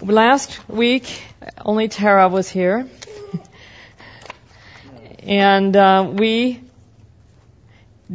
Last 0.00 0.68
week, 0.68 1.22
only 1.64 1.88
Tara 1.88 2.28
was 2.28 2.48
here. 2.48 2.88
and 5.24 5.76
uh, 5.76 6.08
we 6.12 6.62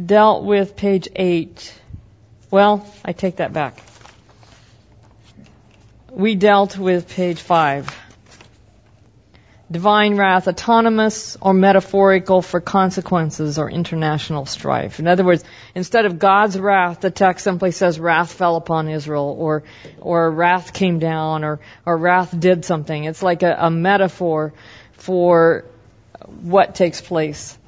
dealt 0.06 0.44
with 0.44 0.76
page 0.76 1.08
8. 1.14 1.74
Well, 2.50 2.86
I 3.04 3.12
take 3.12 3.36
that 3.36 3.52
back. 3.52 3.76
We 6.10 6.36
dealt 6.36 6.78
with 6.78 7.08
page 7.10 7.40
5 7.40 8.03
divine 9.74 10.16
wrath 10.16 10.46
autonomous 10.46 11.36
or 11.40 11.52
metaphorical 11.52 12.42
for 12.42 12.60
consequences 12.60 13.58
or 13.58 13.68
international 13.68 14.46
strife. 14.46 15.00
In 15.00 15.08
other 15.08 15.24
words, 15.24 15.42
instead 15.74 16.06
of 16.06 16.20
God's 16.20 16.56
wrath, 16.56 17.00
the 17.00 17.10
text 17.10 17.42
simply 17.42 17.72
says 17.72 17.98
wrath 17.98 18.32
fell 18.32 18.54
upon 18.54 18.88
Israel 18.88 19.34
or, 19.36 19.64
or 20.00 20.30
wrath 20.30 20.72
came 20.72 21.00
down 21.00 21.42
or, 21.42 21.58
or 21.84 21.96
wrath 21.96 22.38
did 22.38 22.64
something. 22.64 23.02
It's 23.02 23.20
like 23.20 23.42
a, 23.42 23.56
a 23.58 23.68
metaphor 23.68 24.54
for 24.92 25.64
what 26.42 26.76
takes 26.76 27.00
place. 27.00 27.58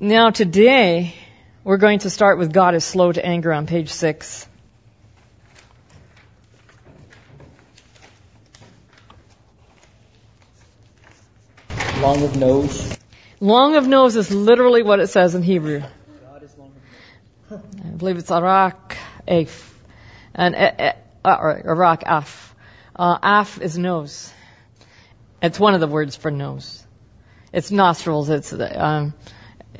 Now 0.00 0.30
today, 0.30 1.14
we're 1.64 1.76
going 1.76 1.98
to 1.98 2.08
start 2.08 2.38
with 2.38 2.50
God 2.50 2.74
is 2.74 2.82
slow 2.82 3.12
to 3.12 3.22
anger 3.22 3.52
on 3.52 3.66
page 3.66 3.90
six. 3.90 4.48
Long 12.04 12.22
of 12.22 12.36
nose. 12.36 12.98
Long 13.40 13.76
of 13.76 13.88
nose 13.88 14.14
is 14.14 14.30
literally 14.30 14.82
what 14.82 15.00
it 15.00 15.06
says 15.06 15.34
in 15.34 15.42
Hebrew. 15.42 15.82
I 17.50 17.56
believe 17.96 18.18
it's 18.18 18.30
arak 18.30 18.98
af. 19.26 19.74
And 20.34 20.54
uh, 20.54 20.92
uh, 21.24 21.62
arak 21.64 22.02
af. 22.02 22.54
Uh, 22.94 23.16
af 23.22 23.58
is 23.62 23.78
nose. 23.78 24.30
It's 25.42 25.58
one 25.58 25.72
of 25.72 25.80
the 25.80 25.86
words 25.86 26.14
for 26.14 26.30
nose. 26.30 26.84
It's 27.54 27.70
nostrils. 27.70 28.28
It's 28.28 28.52
um, 28.52 29.14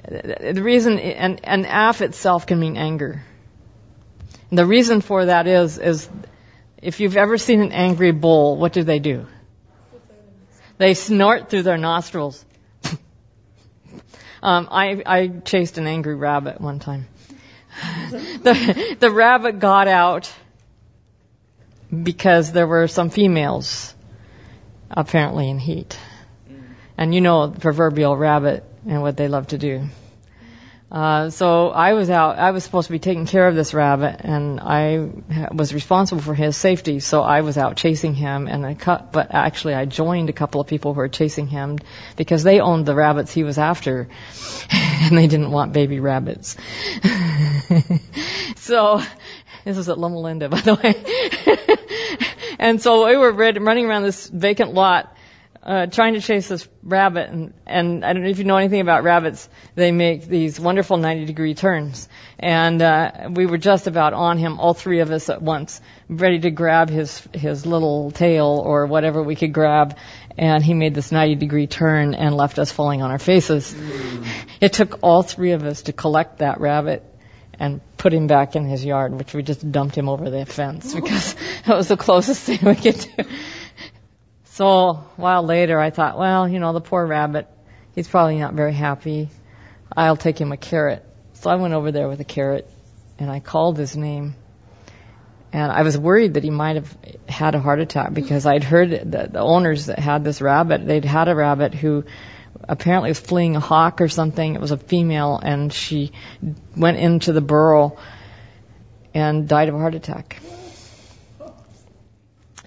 the 0.09 0.63
reason, 0.63 0.99
and, 0.99 1.41
and 1.45 1.67
af 1.67 2.01
itself 2.01 2.47
can 2.47 2.59
mean 2.59 2.79
anger. 2.79 3.23
And 4.49 4.59
the 4.59 4.65
reason 4.65 5.03
for 5.03 5.27
that 5.27 5.47
is, 5.47 5.77
is 5.77 6.09
if 6.81 7.01
you've 7.01 7.19
ever 7.19 7.37
seen 7.37 7.61
an 7.61 7.73
angry 7.73 8.13
bull, 8.13 8.57
what 8.57 8.73
do 8.73 8.83
they 8.83 8.99
do? 8.99 9.27
They 10.79 10.95
snort 10.95 11.51
through 11.51 11.63
their 11.63 11.79
nostrils. 11.79 12.45
um, 14.43 14.69
I, 14.71 15.03
I 15.07 15.29
chased 15.29 15.79
an 15.79 15.87
angry 15.87 16.15
rabbit 16.15 16.61
one 16.61 16.79
time. 16.79 17.07
the, 18.11 18.97
the 18.99 19.11
rabbit 19.11 19.59
got 19.59 19.89
out 19.89 20.33
because 22.03 22.53
there 22.53 22.67
were 22.67 22.89
some 22.89 23.11
females 23.11 23.95
apparently 24.91 25.49
in 25.49 25.59
heat. 25.59 25.99
And 26.97 27.15
you 27.15 27.21
know 27.21 27.49
the 27.49 27.61
proverbial 27.61 28.17
rabbit 28.17 28.65
and 28.87 29.03
what 29.03 29.17
they 29.17 29.29
love 29.29 29.49
to 29.49 29.59
do. 29.59 29.89
Uh, 30.95 31.29
so 31.29 31.71
I 31.71 31.95
was 31.95 32.09
out. 32.09 32.39
I 32.39 32.53
was 32.53 32.63
supposed 32.63 32.87
to 32.87 32.93
be 32.93 33.01
taking 33.01 33.27
care 33.27 33.49
of 33.49 33.57
this 33.57 33.75
rabbit, 33.75 34.21
and 34.21 34.61
I 34.61 35.09
was 35.53 35.75
responsible 35.75 36.23
for 36.23 36.35
his 36.35 36.57
safety. 36.57 37.01
So 37.01 37.21
I 37.21 37.41
was 37.41 37.59
out 37.59 37.77
chasing 37.77 38.15
him, 38.15 38.47
and 38.47 38.65
I 38.65 38.75
cut. 38.75 39.11
But 39.11 39.35
actually, 39.35 39.75
I 39.75 39.87
joined 39.87 40.31
a 40.31 40.33
couple 40.33 40.61
of 40.61 40.69
people 40.69 40.95
who 40.95 40.99
were 40.99 41.09
chasing 41.09 41.49
him 41.49 41.81
because 42.17 42.45
they 42.45 42.61
owned 42.61 42.87
the 42.87 42.95
rabbits 42.95 43.33
he 43.33 43.43
was 43.43 43.59
after, 43.59 44.09
and 44.71 45.19
they 45.19 45.27
didn't 45.27 45.51
want 45.51 45.73
baby 45.73 45.99
rabbits. 45.99 46.57
so 48.57 49.03
this 49.65 49.77
was 49.77 49.89
at 49.89 49.99
Loma 49.99 50.21
Linda, 50.21 50.49
by 50.49 50.61
the 50.61 50.75
way. 50.77 51.77
and 52.61 52.81
so 52.81 53.09
we 53.09 53.17
were 53.17 53.33
running 53.33 53.87
around 53.87 54.05
this 54.05 54.29
vacant 54.29 54.75
lot 54.75 55.13
uh, 55.65 55.87
trying 55.87 56.13
to 56.13 56.21
chase 56.21 56.49
this 56.49 56.69
rabbit, 56.83 57.31
and, 57.31 57.55
and 57.67 58.05
I 58.05 58.13
don't 58.13 58.23
know 58.23 58.29
if 58.29 58.39
you 58.39 58.45
know 58.45 58.59
anything 58.59 58.81
about 58.81 59.03
rabbits. 59.03 59.49
They 59.75 59.93
make 59.93 60.27
these 60.27 60.61
wonderful 60.61 60.99
90 60.99 61.25
degree 61.25 61.55
turns, 61.55 62.07
and 62.39 62.83
uh, 62.83 63.31
we 63.31 63.47
were 63.47 63.57
just 63.57 63.87
about 63.87 64.13
on 64.13 64.37
him, 64.37 64.61
all 64.61 64.75
three 64.75 65.01
of 65.01 65.11
us 65.11 65.31
at 65.31 65.41
once, 65.41 65.81
ready 66.09 66.39
to 66.41 66.51
grab 66.51 66.91
his 66.91 67.27
his 67.33 67.65
little 67.65 68.11
tail 68.11 68.63
or 68.63 68.85
whatever 68.87 69.23
we 69.23 69.37
could 69.37 69.55
grab, 69.55 69.97
and 70.37 70.63
he 70.63 70.75
made 70.75 70.95
this 70.95 71.11
90 71.11 71.37
degree 71.37 71.67
turn 71.67 72.15
and 72.15 72.37
left 72.37 72.59
us 72.59 72.71
falling 72.71 73.01
on 73.01 73.11
our 73.11 73.19
faces. 73.19 73.75
It 74.61 74.75
took 74.75 74.99
all 75.03 75.23
three 75.23 75.53
of 75.53 75.65
us 75.65 75.83
to 75.83 75.95
collect 75.95 76.39
that 76.39 76.61
rabbit 76.61 77.03
and 77.59 77.81
put 77.97 78.13
him 78.13 78.27
back 78.27 78.55
in 78.57 78.67
his 78.67 78.85
yard, 78.85 79.15
which 79.15 79.33
we 79.33 79.43
just 79.43 79.71
dumped 79.71 79.97
him 79.97 80.11
over 80.11 80.29
the 80.29 80.45
fence 80.45 80.95
because 80.95 81.35
that 81.67 81.77
was 81.77 81.89
the 81.89 81.97
closest 81.97 82.43
thing 82.43 82.59
we 82.63 82.75
could 82.75 83.07
do. 83.17 83.25
So 84.55 84.67
a 84.67 84.95
while 85.17 85.43
later, 85.43 85.81
I 85.81 85.91
thought, 85.91 86.17
well, 86.17 86.49
you 86.49 86.61
know, 86.61 86.73
the 86.73 86.81
poor 86.81 87.05
rabbit, 87.05 87.49
he's 87.97 88.07
probably 88.07 88.39
not 88.39 88.55
very 88.55 88.73
happy. 88.73 89.29
I'll 89.97 90.17
take 90.17 90.41
him 90.41 90.53
a 90.53 90.57
carrot. 90.57 91.05
So 91.33 91.51
I 91.51 91.57
went 91.57 91.75
over 91.75 91.91
there 91.91 92.09
with 92.09 92.21
a 92.21 92.25
carrot 92.25 92.71
and 93.19 93.29
I 93.29 93.41
called 93.41 93.77
his 93.77 93.97
name. 93.97 94.37
And 95.53 95.73
I 95.73 95.83
was 95.83 95.99
worried 95.99 96.35
that 96.35 96.45
he 96.45 96.51
might 96.51 96.77
have 96.77 96.97
had 97.29 97.57
a 97.57 97.59
heart 97.59 97.81
attack 97.81 98.15
because 98.15 98.47
I'd 98.47 98.63
heard 98.63 99.11
that 99.11 99.33
the 99.33 99.41
owners 99.41 99.87
that 99.87 99.99
had 99.99 100.23
this 100.23 100.41
rabbit, 100.41 100.87
they'd 100.87 101.05
had 101.05 101.27
a 101.27 101.35
rabbit 101.35 101.75
who 101.75 102.05
apparently 102.69 103.11
was 103.11 103.19
fleeing 103.19 103.57
a 103.57 103.61
hawk 103.61 104.01
or 104.01 104.09
something. 104.09 104.55
It 104.55 104.61
was 104.61 104.71
a 104.71 104.79
female 104.79 105.37
and 105.43 105.73
she 105.73 106.13
went 106.77 106.99
into 106.99 107.33
the 107.33 107.41
burrow 107.41 107.99
and 109.13 109.49
died 109.49 109.69
of 109.69 109.75
a 109.75 109.79
heart 109.79 109.97
attack. 109.97 110.41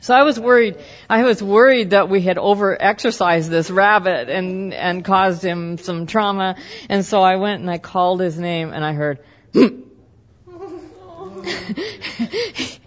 So 0.07 0.15
I 0.15 0.23
was 0.23 0.39
worried. 0.39 0.77
I 1.09 1.23
was 1.23 1.43
worried 1.43 1.89
that 1.89 2.07
we 2.07 2.21
had 2.21 2.37
over 2.37 2.81
exercised 2.81 3.49
this 3.49 3.69
rabbit 3.69 4.29
and 4.29 4.73
and 4.73 5.03
caused 5.03 5.43
him 5.43 5.77
some 5.77 6.05
trauma. 6.07 6.55
And 6.87 7.03
so 7.03 7.21
I 7.21 7.35
went 7.35 7.59
and 7.59 7.69
I 7.69 7.77
called 7.77 8.21
his 8.21 8.39
name 8.39 8.71
and 8.71 8.85
I 8.85 8.93
heard. 8.93 9.19
he 9.51 9.75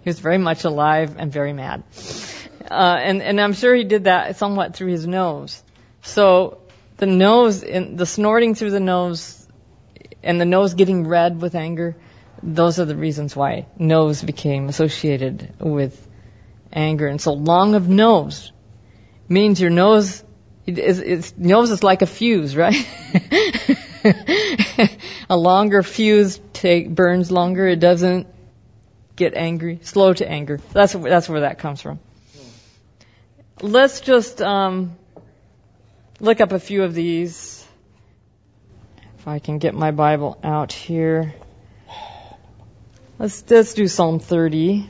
was 0.03 0.19
very 0.19 0.39
much 0.39 0.63
alive 0.63 1.17
and 1.19 1.31
very 1.31 1.53
mad. 1.53 1.83
Uh, 2.71 2.97
and 2.99 3.21
and 3.21 3.39
I'm 3.39 3.53
sure 3.53 3.75
he 3.75 3.83
did 3.83 4.05
that 4.05 4.37
somewhat 4.37 4.75
through 4.75 4.89
his 4.89 5.05
nose. 5.05 5.61
So 6.01 6.57
the 6.97 7.05
nose, 7.05 7.61
in, 7.61 7.97
the 7.97 8.07
snorting 8.07 8.55
through 8.55 8.71
the 8.71 8.79
nose, 8.79 9.47
and 10.23 10.41
the 10.41 10.45
nose 10.45 10.73
getting 10.73 11.07
red 11.07 11.39
with 11.39 11.53
anger, 11.53 11.95
those 12.41 12.79
are 12.79 12.85
the 12.85 12.95
reasons 12.95 13.35
why 13.35 13.67
nose 13.77 14.23
became 14.23 14.69
associated 14.69 15.53
with 15.59 16.07
anger. 16.71 17.07
And 17.07 17.21
so 17.21 17.33
long 17.33 17.75
of 17.75 17.87
nose 17.87 18.51
means 19.27 19.59
your 19.59 19.69
nose 19.69 20.23
nose 20.67 21.71
is 21.71 21.83
like 21.83 22.01
a 22.01 22.05
fuse, 22.05 22.55
right? 22.55 22.87
a 25.29 25.37
longer 25.37 25.83
fuse 25.83 26.39
take, 26.53 26.93
burns 26.93 27.31
longer. 27.31 27.67
It 27.67 27.79
doesn't 27.79 28.27
get 29.15 29.33
angry, 29.33 29.79
slow 29.81 30.13
to 30.13 30.29
anger. 30.29 30.59
That's 30.71 30.93
that's 30.93 31.29
where 31.29 31.41
that 31.41 31.59
comes 31.59 31.81
from. 31.81 31.99
Let's 33.61 34.01
just 34.01 34.41
um, 34.41 34.95
look 36.19 36.41
up 36.41 36.51
a 36.51 36.59
few 36.59 36.83
of 36.83 36.93
these. 36.93 37.65
If 39.19 39.27
I 39.27 39.39
can 39.39 39.59
get 39.59 39.75
my 39.75 39.91
Bible 39.91 40.39
out 40.43 40.73
here. 40.73 41.35
Let's 43.19 43.43
let's 43.49 43.75
do 43.75 43.87
Psalm 43.87 44.19
30. 44.19 44.89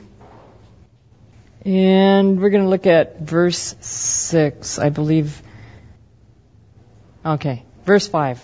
And 1.64 2.40
we're 2.40 2.50
going 2.50 2.64
to 2.64 2.68
look 2.68 2.86
at 2.86 3.20
verse 3.20 3.76
6, 3.80 4.78
I 4.78 4.88
believe. 4.88 5.40
Okay, 7.24 7.62
verse 7.84 8.08
5. 8.08 8.42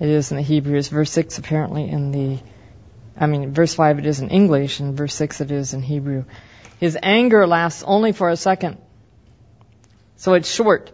It 0.00 0.08
is 0.08 0.30
in 0.30 0.38
the 0.38 0.42
Hebrews. 0.42 0.88
Verse 0.88 1.10
6 1.10 1.38
apparently 1.38 1.88
in 1.88 2.10
the, 2.10 2.38
I 3.16 3.26
mean, 3.26 3.52
verse 3.52 3.74
5 3.74 3.98
it 3.98 4.06
is 4.06 4.20
in 4.20 4.30
English, 4.30 4.80
and 4.80 4.96
verse 4.96 5.14
6 5.14 5.42
it 5.42 5.50
is 5.50 5.74
in 5.74 5.82
Hebrew. 5.82 6.24
His 6.80 6.96
anger 7.00 7.46
lasts 7.46 7.84
only 7.86 8.12
for 8.12 8.30
a 8.30 8.36
second. 8.36 8.78
So 10.16 10.32
it's 10.34 10.50
short. 10.50 10.90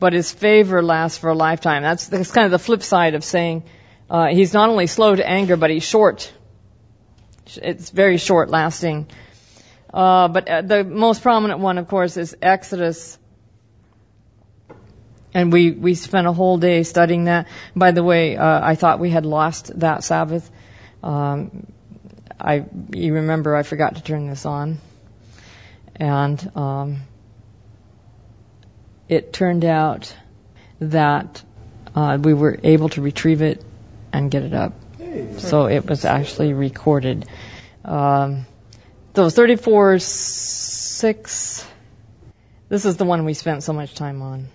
But 0.00 0.12
his 0.12 0.32
favor 0.32 0.82
lasts 0.82 1.16
for 1.16 1.30
a 1.30 1.34
lifetime. 1.34 1.82
That's, 1.82 2.08
that's 2.08 2.32
kind 2.32 2.44
of 2.46 2.50
the 2.50 2.58
flip 2.58 2.82
side 2.82 3.14
of 3.14 3.22
saying 3.22 3.62
uh, 4.10 4.26
he's 4.26 4.52
not 4.52 4.68
only 4.68 4.88
slow 4.88 5.14
to 5.14 5.26
anger, 5.26 5.56
but 5.56 5.70
he's 5.70 5.84
short. 5.84 6.30
It's 7.56 7.90
very 7.90 8.16
short 8.16 8.50
lasting. 8.50 9.06
Uh, 9.94 10.26
but 10.26 10.48
uh, 10.48 10.62
the 10.62 10.82
most 10.82 11.22
prominent 11.22 11.60
one, 11.60 11.78
of 11.78 11.86
course, 11.86 12.16
is 12.16 12.36
Exodus. 12.42 13.16
And 15.32 15.52
we, 15.52 15.70
we 15.70 15.94
spent 15.94 16.26
a 16.26 16.32
whole 16.32 16.58
day 16.58 16.82
studying 16.82 17.24
that. 17.24 17.46
By 17.76 17.92
the 17.92 18.02
way, 18.02 18.36
uh, 18.36 18.60
I 18.60 18.74
thought 18.74 18.98
we 18.98 19.10
had 19.10 19.24
lost 19.24 19.78
that 19.78 20.02
Sabbath. 20.02 20.50
Um, 21.04 21.68
I, 22.40 22.64
you 22.92 23.14
remember 23.14 23.54
I 23.54 23.62
forgot 23.62 23.94
to 23.94 24.02
turn 24.02 24.28
this 24.28 24.44
on. 24.44 24.78
And, 25.94 26.50
um, 26.56 27.02
it 29.08 29.32
turned 29.32 29.64
out 29.64 30.12
that, 30.80 31.40
uh, 31.94 32.18
we 32.20 32.34
were 32.34 32.58
able 32.64 32.88
to 32.90 33.00
retrieve 33.00 33.42
it 33.42 33.64
and 34.12 34.28
get 34.28 34.42
it 34.42 34.54
up. 34.54 34.72
So 35.38 35.66
it 35.66 35.88
was 35.88 36.04
actually 36.04 36.52
recorded. 36.52 37.26
Um, 37.84 38.46
so 39.14 39.30
34 39.30 39.98
6. 40.00 41.66
This 42.68 42.84
is 42.84 42.96
the 42.96 43.04
one 43.04 43.24
we 43.24 43.34
spent 43.34 43.62
so 43.62 43.72
much 43.72 43.94
time 43.94 44.22
on. 44.22 44.48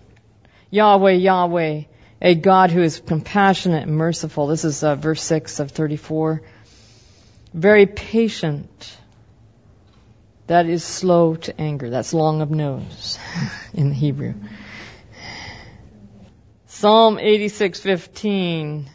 Yahweh, 0.70 1.14
Yahweh, 1.14 1.84
a 2.22 2.36
God 2.36 2.72
who 2.72 2.82
is 2.82 3.00
compassionate 3.00 3.84
and 3.84 3.96
merciful. 3.96 4.48
This 4.48 4.66
is 4.66 4.84
uh, 4.84 4.96
verse 4.96 5.24
6 5.24 5.60
of 5.60 5.72
34. 5.72 6.42
Very 7.54 7.86
patient. 7.86 8.98
That 10.48 10.66
is 10.66 10.84
slow 10.84 11.36
to 11.36 11.62
anger. 11.62 11.90
That's 11.90 12.14
long 12.14 12.42
of 12.42 12.52
nose 12.52 13.18
in 13.74 13.90
the 13.90 13.96
Hebrew. 13.96 14.34
Psalm 16.66 17.18
86:15. 17.18 18.88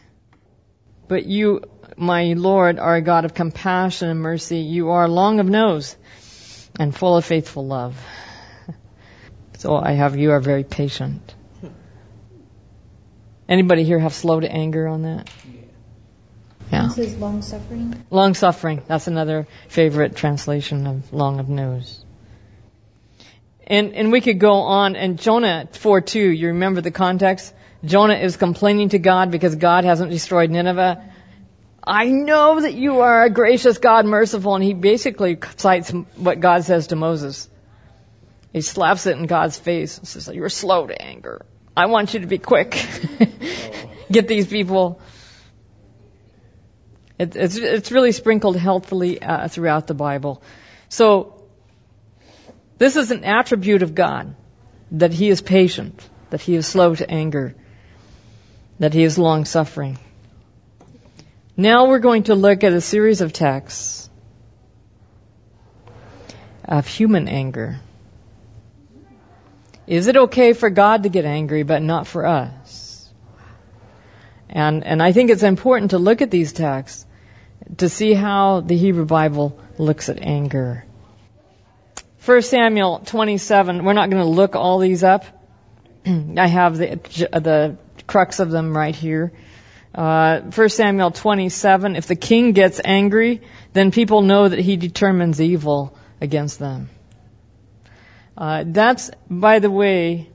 But 1.07 1.25
you, 1.25 1.61
my 1.97 2.33
Lord, 2.33 2.79
are 2.79 2.95
a 2.95 3.01
God 3.01 3.25
of 3.25 3.33
compassion 3.33 4.09
and 4.09 4.19
mercy. 4.19 4.59
You 4.59 4.89
are 4.89 5.07
long 5.07 5.39
of 5.39 5.47
nose 5.47 5.95
and 6.79 6.95
full 6.95 7.17
of 7.17 7.25
faithful 7.25 7.65
love. 7.65 7.95
So 9.57 9.77
I 9.77 9.93
have 9.93 10.15
you 10.15 10.31
are 10.31 10.41
very 10.41 10.63
patient. 10.63 11.33
Anybody 13.47 13.83
here 13.83 13.97
have 13.97 14.13
slow 14.13 14.39
to 14.39 14.51
anger 14.51 14.87
on 14.87 15.03
that? 15.03 15.29
Yeah. 16.71 16.87
This 16.87 16.97
is 16.97 17.17
long 17.17 17.41
suffering. 17.41 18.05
Long 18.09 18.33
suffering. 18.33 18.83
That's 18.87 19.07
another 19.07 19.47
favorite 19.67 20.15
translation 20.15 20.85
of 20.85 21.13
long 21.13 21.39
of 21.39 21.47
nose. 21.47 22.03
And 23.65 23.93
and 23.93 24.11
we 24.11 24.21
could 24.21 24.39
go 24.39 24.53
on 24.53 24.95
and 24.95 25.19
Jonah 25.19 25.67
4 25.71 26.01
2, 26.01 26.19
you 26.19 26.47
remember 26.47 26.81
the 26.81 26.91
context? 26.91 27.53
Jonah 27.85 28.15
is 28.15 28.37
complaining 28.37 28.89
to 28.89 28.99
God 28.99 29.31
because 29.31 29.55
God 29.55 29.83
hasn't 29.85 30.11
destroyed 30.11 30.49
Nineveh. 30.49 31.03
I 31.87 32.05
know 32.05 32.59
that 32.59 32.73
you 32.73 33.01
are 33.01 33.23
a 33.23 33.29
gracious 33.29 33.77
God, 33.77 34.05
merciful, 34.05 34.55
and 34.55 34.63
he 34.63 34.73
basically 34.73 35.37
cites 35.57 35.91
what 36.15 36.39
God 36.39 36.63
says 36.63 36.87
to 36.87 36.95
Moses. 36.95 37.47
He 38.51 38.61
slaps 38.61 39.05
it 39.05 39.17
in 39.17 39.27
God's 39.27 39.59
face 39.59 39.97
and 39.97 40.07
says, 40.07 40.27
You're 40.33 40.49
slow 40.49 40.87
to 40.87 40.99
anger. 40.99 41.45
I 41.77 41.87
want 41.87 42.13
you 42.13 42.21
to 42.21 42.27
be 42.27 42.37
quick. 42.37 42.71
Get 44.11 44.27
these 44.27 44.47
people. 44.47 45.01
It, 47.19 47.35
it's, 47.35 47.57
it's 47.57 47.91
really 47.91 48.11
sprinkled 48.11 48.57
healthily 48.57 49.21
uh, 49.21 49.47
throughout 49.47 49.87
the 49.87 49.93
Bible. 49.93 50.41
So, 50.89 51.43
this 52.77 52.95
is 52.95 53.11
an 53.11 53.23
attribute 53.23 53.83
of 53.83 53.93
God 53.93 54.35
that 54.91 55.13
He 55.13 55.29
is 55.29 55.41
patient, 55.41 56.07
that 56.29 56.41
He 56.41 56.55
is 56.55 56.65
slow 56.65 56.95
to 56.95 57.09
anger, 57.09 57.55
that 58.79 58.93
He 58.93 59.03
is 59.03 59.17
long 59.17 59.45
suffering. 59.45 59.97
Now 61.57 61.87
we're 61.87 61.99
going 61.99 62.23
to 62.23 62.35
look 62.35 62.63
at 62.63 62.73
a 62.73 62.81
series 62.81 63.21
of 63.21 63.31
texts 63.31 64.09
of 66.65 66.87
human 66.87 67.27
anger. 67.27 67.79
Is 69.87 70.07
it 70.07 70.17
okay 70.17 70.53
for 70.53 70.69
God 70.69 71.03
to 71.03 71.09
get 71.09 71.25
angry, 71.25 71.63
but 71.63 71.81
not 71.81 72.07
for 72.07 72.25
us? 72.25 73.07
And, 74.49 74.83
and 74.83 75.01
I 75.01 75.11
think 75.11 75.29
it's 75.29 75.43
important 75.43 75.91
to 75.91 75.97
look 75.97 76.21
at 76.21 76.31
these 76.31 76.53
texts 76.53 77.05
to 77.77 77.89
see 77.89 78.13
how 78.13 78.61
the 78.61 78.75
Hebrew 78.75 79.05
Bible 79.05 79.59
looks 79.77 80.09
at 80.09 80.19
anger. 80.21 80.85
1 82.25 82.41
Samuel 82.41 82.99
27, 83.05 83.85
we're 83.85 83.93
not 83.93 84.09
going 84.09 84.23
to 84.23 84.29
look 84.29 84.55
all 84.55 84.79
these 84.79 85.03
up. 85.03 85.25
I 86.05 86.47
have 86.47 86.77
the, 86.77 86.99
the 87.31 87.77
crux 88.07 88.39
of 88.39 88.51
them 88.51 88.75
right 88.75 88.95
here. 88.95 89.31
Uh, 89.93 90.41
1 90.41 90.69
Samuel 90.69 91.11
27, 91.11 91.95
if 91.95 92.07
the 92.07 92.15
king 92.15 92.51
gets 92.51 92.81
angry, 92.83 93.41
then 93.73 93.91
people 93.91 94.21
know 94.21 94.47
that 94.47 94.59
he 94.59 94.75
determines 94.75 95.39
evil 95.39 95.97
against 96.19 96.59
them. 96.59 96.89
Uh, 98.37 98.65
that's, 98.67 99.11
by 99.29 99.59
the 99.59 99.71
way, 99.71 100.29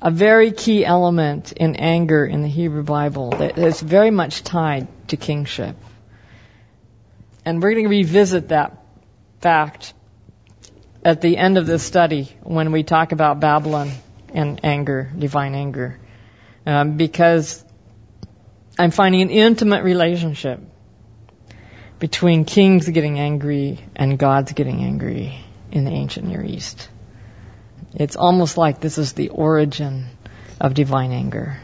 a 0.00 0.10
very 0.10 0.52
key 0.52 0.84
element 0.84 1.52
in 1.52 1.76
anger 1.76 2.24
in 2.24 2.42
the 2.42 2.48
Hebrew 2.48 2.84
Bible 2.84 3.34
is 3.34 3.80
very 3.80 4.10
much 4.10 4.44
tied 4.44 4.86
to 5.08 5.16
kingship. 5.16 5.76
And 7.44 7.62
we're 7.62 7.72
going 7.72 7.84
to 7.84 7.90
revisit 7.90 8.48
that 8.48 8.84
fact 9.40 9.94
at 11.04 11.20
the 11.20 11.36
end 11.36 11.58
of 11.58 11.66
this 11.66 11.82
study 11.82 12.30
when 12.42 12.72
we 12.72 12.82
talk 12.82 13.12
about 13.12 13.40
Babylon 13.40 13.90
and 14.32 14.60
anger, 14.62 15.10
divine 15.18 15.54
anger. 15.54 15.98
Um, 16.66 16.96
because 16.96 17.64
I'm 18.78 18.90
finding 18.90 19.22
an 19.22 19.30
intimate 19.30 19.82
relationship 19.82 20.60
between 21.98 22.44
kings 22.44 22.88
getting 22.88 23.18
angry 23.18 23.78
and 23.94 24.18
gods 24.18 24.52
getting 24.52 24.82
angry 24.82 25.38
in 25.70 25.84
the 25.84 25.90
ancient 25.90 26.26
Near 26.26 26.42
East. 26.42 26.88
It's 27.94 28.16
almost 28.16 28.56
like 28.56 28.80
this 28.80 28.98
is 28.98 29.12
the 29.12 29.30
origin 29.30 30.06
of 30.60 30.74
divine 30.74 31.12
anger, 31.12 31.58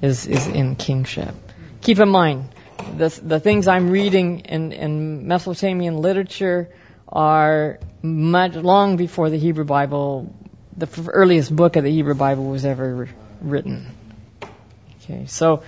is, 0.00 0.26
is 0.26 0.46
in 0.46 0.76
kingship. 0.76 1.34
Keep 1.80 1.98
in 1.98 2.08
mind, 2.08 2.48
the, 2.96 3.08
the 3.22 3.40
things 3.40 3.68
I'm 3.68 3.90
reading 3.90 4.40
in, 4.40 4.72
in 4.72 5.26
Mesopotamian 5.28 5.98
literature 5.98 6.70
are 7.08 7.78
much 8.02 8.54
long 8.54 8.96
before 8.96 9.30
the 9.30 9.38
Hebrew 9.38 9.64
Bible, 9.64 10.34
the 10.76 10.88
earliest 11.08 11.54
book 11.54 11.76
of 11.76 11.84
the 11.84 11.90
Hebrew 11.90 12.14
Bible 12.14 12.44
was 12.44 12.64
ever 12.64 13.08
written. 13.40 13.86
Okay, 15.02 15.26
so 15.26 15.62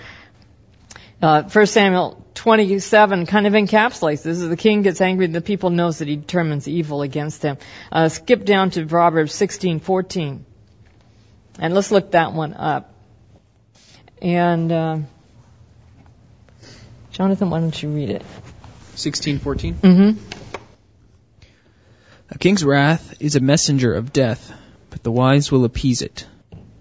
uh, 1.20 1.42
1 1.42 1.66
Samuel 1.66 2.24
27 2.34 3.26
kind 3.26 3.46
of 3.46 3.52
encapsulates 3.52 4.22
this. 4.22 4.40
The 4.40 4.56
king 4.56 4.82
gets 4.82 5.00
angry, 5.00 5.26
the 5.26 5.40
people 5.40 5.70
knows 5.70 5.98
that 5.98 6.08
he 6.08 6.16
determines 6.16 6.68
evil 6.68 7.02
against 7.02 7.42
them. 7.42 7.58
Uh, 7.90 8.08
skip 8.08 8.44
down 8.44 8.70
to 8.70 8.86
Proverbs 8.86 9.32
16:14, 9.32 10.44
and 11.58 11.74
let's 11.74 11.90
look 11.90 12.12
that 12.12 12.32
one 12.32 12.54
up. 12.54 12.94
And 14.22 14.70
uh, 14.70 14.98
Jonathan, 17.10 17.50
why 17.50 17.60
don't 17.60 17.82
you 17.82 17.88
read 17.88 18.10
it? 18.10 18.22
1614. 18.94 19.74
Mm-hmm. 19.74 20.18
A 22.30 22.38
king's 22.38 22.64
wrath 22.64 23.14
is 23.20 23.36
a 23.36 23.40
messenger 23.40 23.94
of 23.94 24.12
death, 24.12 24.52
but 24.90 25.02
the 25.02 25.10
wise 25.10 25.50
will 25.50 25.64
appease 25.64 26.02
it. 26.02 26.26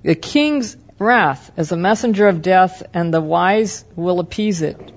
The 0.04 0.16
king's 0.16 0.76
wrath 1.00 1.52
is 1.58 1.72
a 1.72 1.78
messenger 1.78 2.28
of 2.28 2.42
death, 2.42 2.84
and 2.94 3.14
the 3.14 3.22
wise 3.22 3.86
will 3.96 4.20
appease 4.20 4.62
it. 4.62 4.92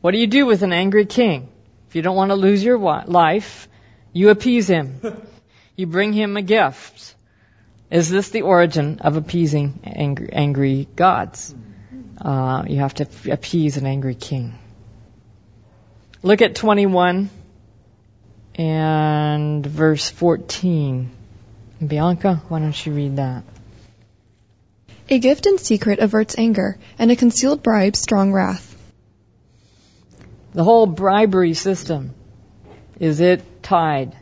What 0.00 0.12
do 0.12 0.18
you 0.18 0.26
do 0.26 0.46
with 0.46 0.62
an 0.62 0.72
angry 0.72 1.06
king? 1.06 1.48
If 1.88 1.96
you 1.96 2.02
don't 2.02 2.16
want 2.16 2.30
to 2.30 2.36
lose 2.36 2.62
your 2.62 2.78
life, 2.78 3.68
you 4.12 4.30
appease 4.30 4.68
him. 4.68 5.00
You 5.76 5.88
bring 5.88 6.12
him 6.12 6.36
a 6.36 6.42
gift. 6.42 7.16
Is 7.90 8.08
this 8.08 8.30
the 8.30 8.42
origin 8.42 9.00
of 9.00 9.16
appeasing 9.16 9.80
angry, 9.82 10.28
angry 10.32 10.88
gods? 10.94 11.52
Uh, 12.20 12.64
you 12.68 12.78
have 12.78 12.94
to 12.94 13.08
appease 13.32 13.76
an 13.76 13.86
angry 13.86 14.14
king. 14.14 14.54
Look 16.22 16.42
at 16.42 16.54
21 16.54 17.28
and 18.54 19.66
verse 19.66 20.10
14. 20.10 21.10
Bianca, 21.84 22.40
why 22.48 22.60
don't 22.60 22.86
you 22.86 22.92
read 22.92 23.16
that? 23.16 23.42
A 25.08 25.18
gift 25.18 25.46
in 25.46 25.58
secret 25.58 25.98
averts 25.98 26.38
anger, 26.38 26.78
and 26.98 27.10
a 27.10 27.16
concealed 27.16 27.62
bribe 27.62 27.94
strong 27.94 28.32
wrath. 28.32 28.70
The 30.54 30.64
whole 30.64 30.86
bribery 30.86 31.54
system, 31.54 32.14
is 32.98 33.20
it 33.20 33.62
tied 33.62 34.16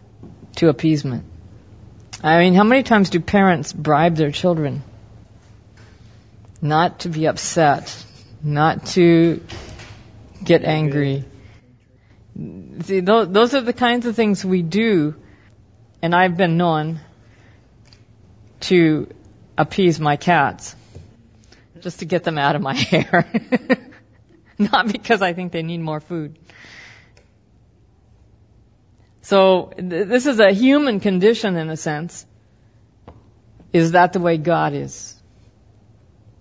to 0.56 0.68
appeasement? 0.68 1.24
I 2.22 2.38
mean, 2.38 2.54
how 2.54 2.64
many 2.64 2.82
times 2.82 3.10
do 3.10 3.20
parents 3.20 3.72
bribe 3.72 4.16
their 4.16 4.30
children? 4.30 4.82
Not 6.60 7.00
to 7.00 7.08
be 7.08 7.26
upset, 7.26 8.04
not 8.42 8.86
to 8.86 9.40
get 10.42 10.64
angry. 10.64 11.24
See, 12.82 13.00
those 13.00 13.54
are 13.54 13.60
the 13.60 13.72
kinds 13.72 14.06
of 14.06 14.16
things 14.16 14.44
we 14.44 14.62
do, 14.62 15.14
and 16.00 16.14
I've 16.14 16.36
been 16.36 16.56
known 16.56 17.00
to 18.60 19.08
appease 19.56 20.00
my 20.00 20.16
cats 20.16 20.74
just 21.80 21.98
to 21.98 22.04
get 22.04 22.24
them 22.24 22.38
out 22.38 22.56
of 22.56 22.62
my 22.62 22.74
hair. 22.92 23.26
Not 24.58 24.92
because 24.92 25.22
I 25.22 25.32
think 25.32 25.52
they 25.52 25.62
need 25.62 25.80
more 25.80 26.00
food. 26.00 26.38
So 29.22 29.72
th- 29.76 30.08
this 30.08 30.26
is 30.26 30.40
a 30.40 30.52
human 30.52 31.00
condition 31.00 31.56
in 31.56 31.70
a 31.70 31.76
sense. 31.76 32.26
Is 33.72 33.92
that 33.92 34.12
the 34.12 34.20
way 34.20 34.36
God 34.36 34.74
is? 34.74 35.16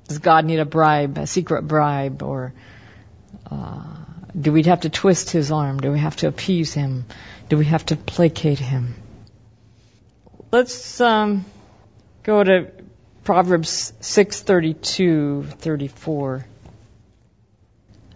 Does 0.08 0.20
God 0.20 0.46
need 0.46 0.60
a 0.60 0.65
bribe, 0.65 1.18
a 1.18 1.25
secret 1.25 1.62
bribe, 1.68 2.22
or 2.22 2.53
uh, 3.50 3.96
do 4.38 4.51
we 4.51 4.63
have 4.63 4.82
to 4.82 4.89
twist 4.89 5.30
his 5.30 5.51
arm? 5.51 5.80
Do 5.80 5.91
we 5.91 6.00
have 6.00 6.18
to 6.18 6.27
appease 6.27 6.74
him? 6.74 7.06
Do 7.48 7.58
we 7.58 7.65
have 7.65 7.86
to 7.88 7.96
placate 7.96 8.60
him? 8.60 8.96
Let's 10.51 11.00
um, 11.00 11.46
go 12.24 12.44
to 12.44 12.72
Proverbs 13.24 13.94
6:32, 14.01 15.46
34. 15.60 16.46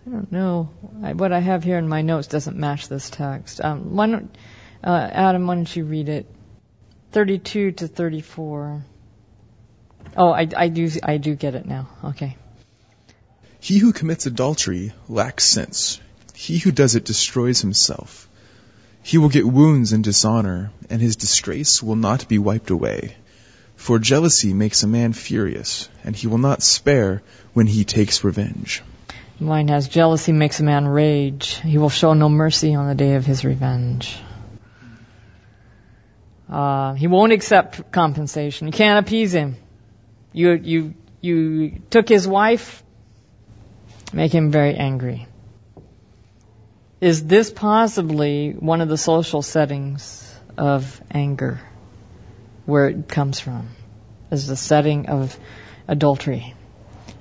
I 0.08 0.10
don't 0.10 0.32
know. 0.32 0.70
I, 1.04 1.14
what 1.14 1.32
I 1.32 1.40
have 1.40 1.64
here 1.64 1.78
in 1.78 1.88
my 1.88 2.02
notes 2.02 2.28
doesn't 2.28 2.58
match 2.58 2.88
this 2.88 3.10
text. 3.10 3.62
Um, 3.62 3.96
why 3.96 4.08
don't 4.08 4.36
Uh, 4.84 5.10
Adam, 5.12 5.48
why 5.48 5.56
don't 5.56 5.76
you 5.76 5.86
read 5.86 6.10
it? 6.10 6.28
32 7.12 7.72
to 7.72 7.88
34. 7.88 8.84
Oh, 10.18 10.32
I, 10.32 10.48
I 10.56 10.68
do 10.70 10.90
I 11.04 11.18
do 11.18 11.36
get 11.36 11.56
it 11.56 11.66
now. 11.66 11.88
Okay. 12.04 12.38
He 13.60 13.80
who 13.80 13.94
commits 13.94 14.26
adultery 14.28 14.94
lacks 15.10 15.46
sense. 15.46 16.00
He 16.36 16.60
who 16.60 16.72
does 16.72 16.96
it 16.96 17.06
destroys 17.06 17.62
himself. 17.62 18.28
He 19.02 19.18
will 19.18 19.30
get 19.30 19.46
wounds 19.46 19.92
and 19.94 20.04
dishonor, 20.04 20.72
and 20.90 21.02
his 21.02 21.16
disgrace 21.16 21.82
will 21.82 21.96
not 21.96 22.28
be 22.28 22.38
wiped 22.38 22.70
away. 22.70 23.16
For 23.86 24.00
jealousy 24.00 24.56
makes 24.56 24.82
a 24.82 24.88
man 24.88 25.14
furious, 25.14 25.90
and 26.04 26.16
he 26.16 26.26
will 26.26 26.40
not 26.40 26.64
spare 26.64 27.22
when 27.54 27.68
he 27.68 27.84
takes 27.84 28.24
revenge. 28.24 28.82
Mine 29.40 29.68
has 29.68 29.88
jealousy 29.88 30.32
makes 30.32 30.60
a 30.60 30.64
man 30.64 30.88
rage. 30.88 31.62
He 31.62 31.78
will 31.78 31.92
show 31.92 32.14
no 32.14 32.28
mercy 32.28 32.74
on 32.74 32.88
the 32.88 32.96
day 32.96 33.14
of 33.14 33.28
his 33.28 33.46
revenge. 33.46 34.18
Uh, 36.50 36.96
he 36.96 37.06
won't 37.06 37.32
accept 37.32 37.92
compensation. 37.92 38.66
You 38.66 38.74
can't 38.74 39.06
appease 39.06 39.36
him. 39.36 39.56
You, 40.34 40.54
you, 40.54 40.94
you 41.22 41.80
took 41.92 42.10
his 42.10 42.28
wife, 42.28 42.82
make 44.12 44.32
him 44.34 44.50
very 44.50 44.74
angry. 44.74 45.28
Is 47.02 47.24
this 47.24 47.52
possibly 47.52 48.54
one 48.54 48.82
of 48.82 48.90
the 48.90 48.98
social 48.98 49.44
settings 49.44 50.28
of 50.58 51.00
anger? 51.12 51.60
Where 52.66 52.90
it 52.90 53.08
comes 53.08 53.40
from? 53.40 53.70
Is 54.32 54.48
the 54.48 54.56
setting 54.56 55.08
of 55.08 55.38
adultery. 55.88 56.54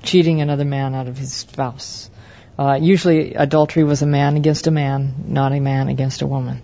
Cheating 0.02 0.40
another 0.40 0.64
man 0.64 0.94
out 0.94 1.08
of 1.08 1.18
his 1.18 1.32
spouse. 1.32 2.10
Uh, 2.58 2.78
usually 2.80 3.34
adultery 3.34 3.84
was 3.84 4.02
a 4.02 4.06
man 4.06 4.36
against 4.36 4.66
a 4.66 4.70
man, 4.70 5.24
not 5.28 5.52
a 5.52 5.60
man 5.60 5.88
against 5.88 6.22
a 6.22 6.26
woman. 6.26 6.62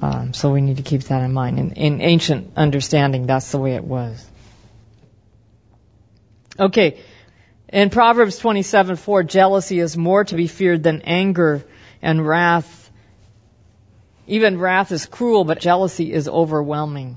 Um, 0.00 0.34
so 0.34 0.52
we 0.52 0.60
need 0.60 0.78
to 0.78 0.82
keep 0.82 1.02
that 1.04 1.22
in 1.22 1.32
mind. 1.32 1.58
In, 1.58 1.72
in 1.72 2.00
ancient 2.00 2.52
understanding, 2.56 3.26
that's 3.26 3.50
the 3.52 3.58
way 3.58 3.74
it 3.74 3.84
was. 3.84 4.24
Okay. 6.58 6.98
In 7.68 7.88
Proverbs 7.88 8.38
27:4, 8.40 9.26
jealousy 9.26 9.78
is 9.80 9.96
more 9.96 10.24
to 10.24 10.34
be 10.34 10.46
feared 10.46 10.82
than 10.82 11.02
anger 11.02 11.64
and 12.02 12.26
wrath. 12.26 12.81
Even 14.26 14.58
wrath 14.58 14.92
is 14.92 15.06
cruel, 15.06 15.44
but 15.44 15.60
jealousy 15.60 16.12
is 16.12 16.28
overwhelming. 16.28 17.16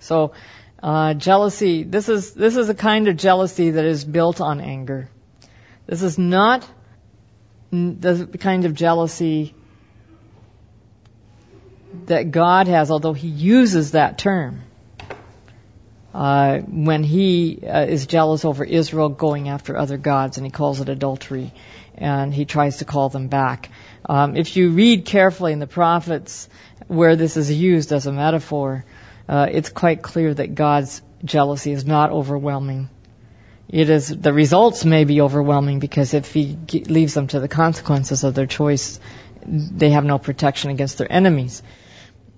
So, 0.00 0.32
uh, 0.82 1.14
jealousy, 1.14 1.82
this 1.82 2.08
is, 2.08 2.34
this 2.34 2.56
is 2.56 2.68
a 2.68 2.74
kind 2.74 3.08
of 3.08 3.16
jealousy 3.16 3.70
that 3.70 3.84
is 3.84 4.04
built 4.04 4.40
on 4.40 4.60
anger. 4.60 5.08
This 5.86 6.02
is 6.02 6.18
not 6.18 6.68
the 7.70 8.28
kind 8.38 8.64
of 8.64 8.74
jealousy 8.74 9.54
that 12.06 12.30
God 12.30 12.68
has, 12.68 12.90
although 12.90 13.12
He 13.12 13.28
uses 13.28 13.92
that 13.92 14.18
term. 14.18 14.62
Uh, 16.14 16.60
when 16.60 17.02
he 17.02 17.58
uh, 17.66 17.86
is 17.86 18.06
jealous 18.06 18.44
over 18.44 18.62
Israel 18.62 19.08
going 19.08 19.48
after 19.48 19.76
other 19.76 19.96
gods, 19.96 20.36
and 20.36 20.46
he 20.46 20.50
calls 20.50 20.80
it 20.80 20.88
adultery, 20.88 21.52
and 21.96 22.32
he 22.32 22.44
tries 22.44 22.76
to 22.76 22.84
call 22.84 23.08
them 23.08 23.26
back. 23.26 23.68
Um, 24.06 24.36
if 24.36 24.56
you 24.56 24.70
read 24.70 25.04
carefully 25.04 25.52
in 25.52 25.58
the 25.58 25.66
prophets 25.66 26.48
where 26.88 27.16
this 27.16 27.36
is 27.36 27.50
used 27.50 27.92
as 27.92 28.06
a 28.06 28.12
metaphor, 28.12 28.84
uh, 29.28 29.48
it's 29.50 29.70
quite 29.70 30.02
clear 30.02 30.34
that 30.34 30.54
God's 30.54 31.00
jealousy 31.24 31.72
is 31.72 31.86
not 31.86 32.10
overwhelming. 32.10 32.90
It 33.68 33.88
is 33.88 34.08
the 34.08 34.32
results 34.32 34.84
may 34.84 35.04
be 35.04 35.22
overwhelming 35.22 35.78
because 35.78 36.12
if 36.12 36.32
he 36.32 36.58
leaves 36.86 37.14
them 37.14 37.28
to 37.28 37.40
the 37.40 37.48
consequences 37.48 38.22
of 38.22 38.34
their 38.34 38.46
choice, 38.46 39.00
they 39.46 39.90
have 39.90 40.04
no 40.04 40.18
protection 40.18 40.70
against 40.70 40.98
their 40.98 41.10
enemies. 41.10 41.62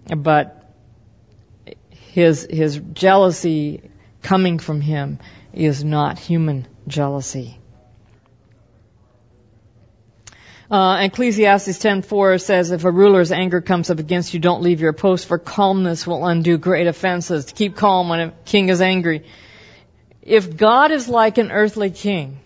But 0.06 0.72
his 1.90 2.46
his 2.48 2.80
jealousy 2.92 3.90
coming 4.22 4.60
from 4.60 4.80
him 4.80 5.18
is 5.52 5.82
not 5.82 6.18
human 6.18 6.66
jealousy. 6.86 7.58
Uh, 10.68 10.98
Ecclesiastes 11.02 11.78
10:4 11.78 12.38
says, 12.38 12.72
"If 12.72 12.84
a 12.84 12.90
ruler's 12.90 13.30
anger 13.30 13.60
comes 13.60 13.88
up 13.88 14.00
against 14.00 14.34
you, 14.34 14.40
don't 14.40 14.62
leave 14.62 14.80
your 14.80 14.92
post, 14.92 15.26
for 15.26 15.38
calmness 15.38 16.06
will 16.06 16.26
undo 16.26 16.58
great 16.58 16.88
offenses." 16.88 17.46
To 17.46 17.54
keep 17.54 17.76
calm 17.76 18.08
when 18.08 18.20
a 18.20 18.32
king 18.44 18.68
is 18.68 18.80
angry. 18.80 19.24
If 20.22 20.56
God 20.56 20.90
is 20.90 21.08
like 21.08 21.38
an 21.38 21.52
earthly 21.52 21.90
king, 21.90 22.38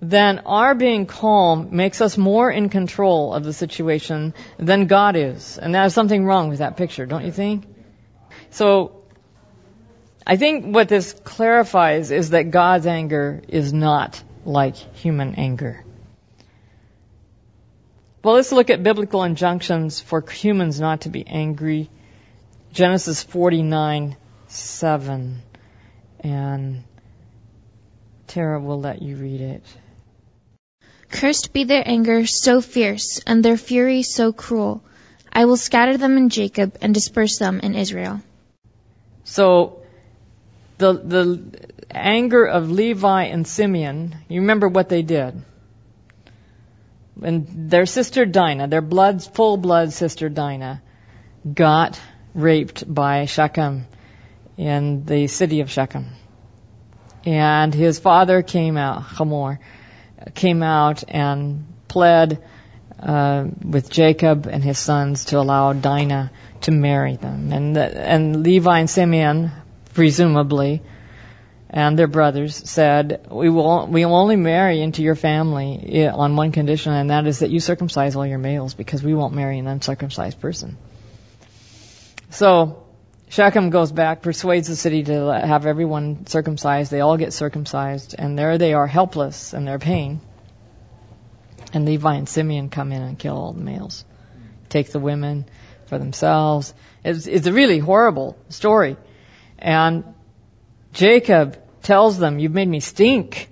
then 0.00 0.40
our 0.46 0.74
being 0.74 1.04
calm 1.04 1.68
makes 1.72 2.00
us 2.00 2.16
more 2.16 2.50
in 2.50 2.70
control 2.70 3.34
of 3.34 3.44
the 3.44 3.52
situation 3.52 4.32
than 4.58 4.86
God 4.86 5.16
is. 5.16 5.58
And 5.58 5.74
there's 5.74 5.92
something 5.92 6.24
wrong 6.24 6.48
with 6.48 6.58
that 6.58 6.76
picture, 6.78 7.04
don't 7.04 7.24
you 7.24 7.32
think? 7.32 7.64
So, 8.50 8.92
I 10.26 10.36
think 10.36 10.74
what 10.74 10.88
this 10.88 11.12
clarifies 11.12 12.10
is 12.10 12.30
that 12.30 12.50
God's 12.50 12.86
anger 12.86 13.42
is 13.48 13.72
not 13.72 14.22
like 14.44 14.76
human 14.76 15.34
anger. 15.34 15.85
Well, 18.26 18.34
let's 18.34 18.50
look 18.50 18.70
at 18.70 18.82
biblical 18.82 19.22
injunctions 19.22 20.00
for 20.00 20.20
humans 20.20 20.80
not 20.80 21.02
to 21.02 21.10
be 21.10 21.24
angry. 21.24 21.88
Genesis 22.72 23.22
49, 23.22 24.16
7. 24.48 25.42
And 26.18 26.82
Tara 28.26 28.58
will 28.58 28.80
let 28.80 29.00
you 29.00 29.14
read 29.14 29.40
it. 29.40 29.62
Cursed 31.08 31.52
be 31.52 31.62
their 31.62 31.84
anger 31.86 32.26
so 32.26 32.60
fierce, 32.60 33.20
and 33.28 33.44
their 33.44 33.56
fury 33.56 34.02
so 34.02 34.32
cruel. 34.32 34.82
I 35.32 35.44
will 35.44 35.56
scatter 35.56 35.96
them 35.96 36.16
in 36.16 36.28
Jacob 36.28 36.78
and 36.82 36.92
disperse 36.92 37.38
them 37.38 37.60
in 37.60 37.76
Israel. 37.76 38.20
So, 39.22 39.82
the, 40.78 40.94
the 40.94 41.44
anger 41.92 42.44
of 42.44 42.72
Levi 42.72 43.22
and 43.26 43.46
Simeon, 43.46 44.16
you 44.26 44.40
remember 44.40 44.66
what 44.66 44.88
they 44.88 45.02
did. 45.02 45.44
And 47.22 47.70
their 47.70 47.86
sister 47.86 48.26
Dinah, 48.26 48.68
their 48.68 48.82
blood, 48.82 49.22
full 49.22 49.56
blood 49.56 49.92
sister 49.92 50.28
Dinah, 50.28 50.82
got 51.52 52.00
raped 52.34 52.92
by 52.92 53.24
Shechem 53.24 53.86
in 54.56 55.04
the 55.04 55.26
city 55.26 55.60
of 55.60 55.70
Shechem. 55.70 56.06
And 57.24 57.74
his 57.74 57.98
father 57.98 58.42
came 58.42 58.76
out, 58.76 59.02
Hamor, 59.02 59.58
came 60.34 60.62
out 60.62 61.04
and 61.08 61.66
pled 61.88 62.42
uh, 63.00 63.46
with 63.62 63.90
Jacob 63.90 64.46
and 64.46 64.62
his 64.62 64.78
sons 64.78 65.26
to 65.26 65.38
allow 65.38 65.72
Dinah 65.72 66.30
to 66.62 66.70
marry 66.70 67.16
them. 67.16 67.52
And, 67.52 67.76
and 67.76 68.42
Levi 68.42 68.78
and 68.78 68.90
Simeon, 68.90 69.50
presumably, 69.94 70.82
and 71.76 71.98
their 71.98 72.06
brothers 72.06 72.56
said, 72.56 73.26
we 73.30 73.50
will, 73.50 73.86
we 73.86 74.06
will 74.06 74.16
only 74.16 74.36
marry 74.36 74.80
into 74.80 75.02
your 75.02 75.14
family 75.14 75.78
eh, 75.92 76.08
on 76.08 76.34
one 76.34 76.50
condition, 76.50 76.94
and 76.94 77.10
that 77.10 77.26
is 77.26 77.40
that 77.40 77.50
you 77.50 77.60
circumcise 77.60 78.16
all 78.16 78.24
your 78.24 78.38
males, 78.38 78.72
because 78.72 79.02
we 79.02 79.12
won't 79.12 79.34
marry 79.34 79.58
an 79.58 79.66
uncircumcised 79.66 80.40
person. 80.40 80.78
So, 82.30 82.82
Shechem 83.28 83.68
goes 83.68 83.92
back, 83.92 84.22
persuades 84.22 84.68
the 84.68 84.74
city 84.74 85.02
to 85.02 85.26
have 85.26 85.66
everyone 85.66 86.26
circumcised. 86.26 86.90
They 86.90 87.00
all 87.00 87.18
get 87.18 87.34
circumcised, 87.34 88.14
and 88.18 88.38
there 88.38 88.56
they 88.56 88.72
are, 88.72 88.86
helpless 88.86 89.52
in 89.52 89.66
their 89.66 89.78
pain. 89.78 90.22
And 91.74 91.84
Levi 91.84 92.14
and 92.14 92.26
Simeon 92.26 92.70
come 92.70 92.90
in 92.90 93.02
and 93.02 93.18
kill 93.18 93.36
all 93.36 93.52
the 93.52 93.62
males, 93.62 94.06
take 94.70 94.92
the 94.92 94.98
women 94.98 95.44
for 95.88 95.98
themselves. 95.98 96.72
It's, 97.04 97.26
it's 97.26 97.46
a 97.46 97.52
really 97.52 97.80
horrible 97.80 98.38
story. 98.48 98.96
And 99.58 100.04
Jacob 100.94 101.58
tells 101.86 102.18
them, 102.18 102.38
You've 102.38 102.52
made 102.52 102.68
me 102.68 102.80
stink. 102.80 103.48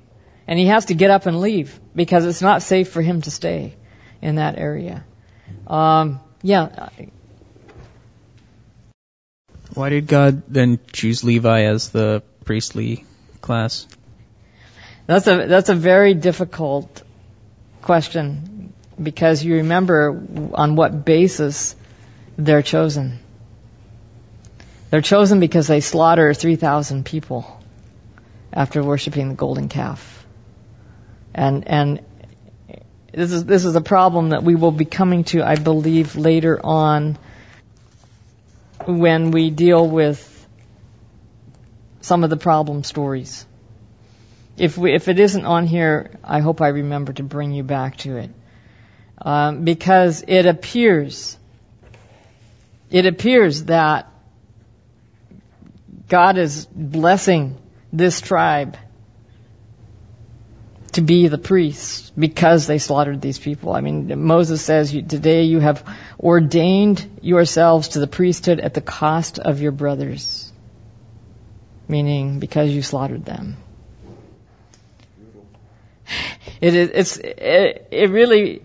And 0.47 0.59
he 0.59 0.67
has 0.67 0.87
to 0.87 0.95
get 0.95 1.11
up 1.11 1.25
and 1.25 1.41
leave 1.41 1.81
because 1.97 2.27
it's 2.27 2.43
not 2.43 2.63
safe 2.63 2.91
for 2.91 3.01
him 3.01 3.23
to 3.23 3.31
stay 3.31 3.75
in 4.21 4.35
that 4.35 4.59
area. 4.59 5.05
Um, 5.67 6.21
yeah, 6.43 6.91
Why 9.73 9.89
did 9.89 10.07
God 10.07 10.43
then 10.49 10.81
choose 10.93 11.25
Levi 11.25 11.63
as 11.63 11.89
the 11.89 12.23
priestly 12.45 13.07
class? 13.41 13.87
That's 15.07 15.27
a 15.27 15.47
that's 15.47 15.71
a 15.71 15.75
very 15.75 16.15
difficult 16.15 17.03
question 17.81 18.73
because 19.03 19.43
you 19.43 19.57
remember 19.57 20.23
on 20.55 20.77
what 20.77 21.05
basis 21.05 21.75
they're 22.37 22.63
chosen. 22.63 23.19
They're 24.91 25.03
chosen 25.03 25.41
because 25.41 25.67
they 25.67 25.81
slaughter 25.81 26.33
3,000 26.35 27.05
people 27.05 27.64
after 28.55 28.83
worshiping 28.83 29.31
the 29.31 29.35
golden 29.35 29.69
calf. 29.69 30.27
And 31.35 31.69
and 31.69 32.01
this 33.13 33.33
is 33.33 33.45
this 33.45 33.65
is 33.67 33.77
a 33.77 33.83
problem 33.83 34.31
that 34.31 34.43
we 34.45 34.55
will 34.55 34.73
be 34.73 34.87
coming 34.87 35.25
to, 35.25 35.43
I 35.43 35.57
believe, 35.57 36.17
later 36.17 36.61
on 36.65 37.19
when 38.87 39.31
we 39.33 39.51
deal 39.51 39.87
with 39.89 40.31
some 42.01 42.25
of 42.25 42.31
the 42.31 42.37
problem 42.37 42.85
stories. 42.85 43.47
If 44.57 44.79
we, 44.79 44.95
if 44.95 45.09
it 45.09 45.19
isn't 45.19 45.45
on 45.45 45.67
here, 45.67 46.13
I 46.23 46.41
hope 46.41 46.61
I 46.63 46.69
remember 46.69 47.13
to 47.15 47.25
bring 47.25 47.53
you 47.53 47.65
back 47.65 47.97
to 47.99 48.19
it. 48.19 48.31
um, 49.21 49.65
because 49.65 50.25
it 50.27 50.47
appears, 50.47 51.39
it 52.91 53.07
appears 53.07 53.65
that 53.65 54.11
God 56.09 56.39
is 56.39 56.67
blessing 56.67 57.59
this 57.95 58.21
tribe 58.21 58.77
to 60.93 61.01
be 61.01 61.29
the 61.29 61.39
priests 61.39 62.11
because 62.19 62.67
they 62.67 62.79
slaughtered 62.79 63.21
these 63.21 63.39
people. 63.39 63.73
I 63.73 63.81
mean, 63.81 64.25
Moses 64.25 64.63
says, 64.63 64.91
Today 64.91 65.45
you 65.45 65.61
have 65.61 65.85
ordained 66.19 67.19
yourselves 67.23 67.89
to 67.89 68.01
the 68.01 68.07
priesthood 68.07 68.61
at 68.61 68.75
the 68.75 68.81
cost 68.81 69.39
of 69.39 69.61
your 69.61 69.73
brothers, 69.73 70.53
meaning 71.89 72.41
because 72.41 72.71
you 72.71 72.83
slaughtered 72.83 73.25
them. 73.25 73.57
It, 76.61 76.75
it's, 76.75 77.17
it, 77.17 77.89
it 77.91 78.11
really 78.11 78.63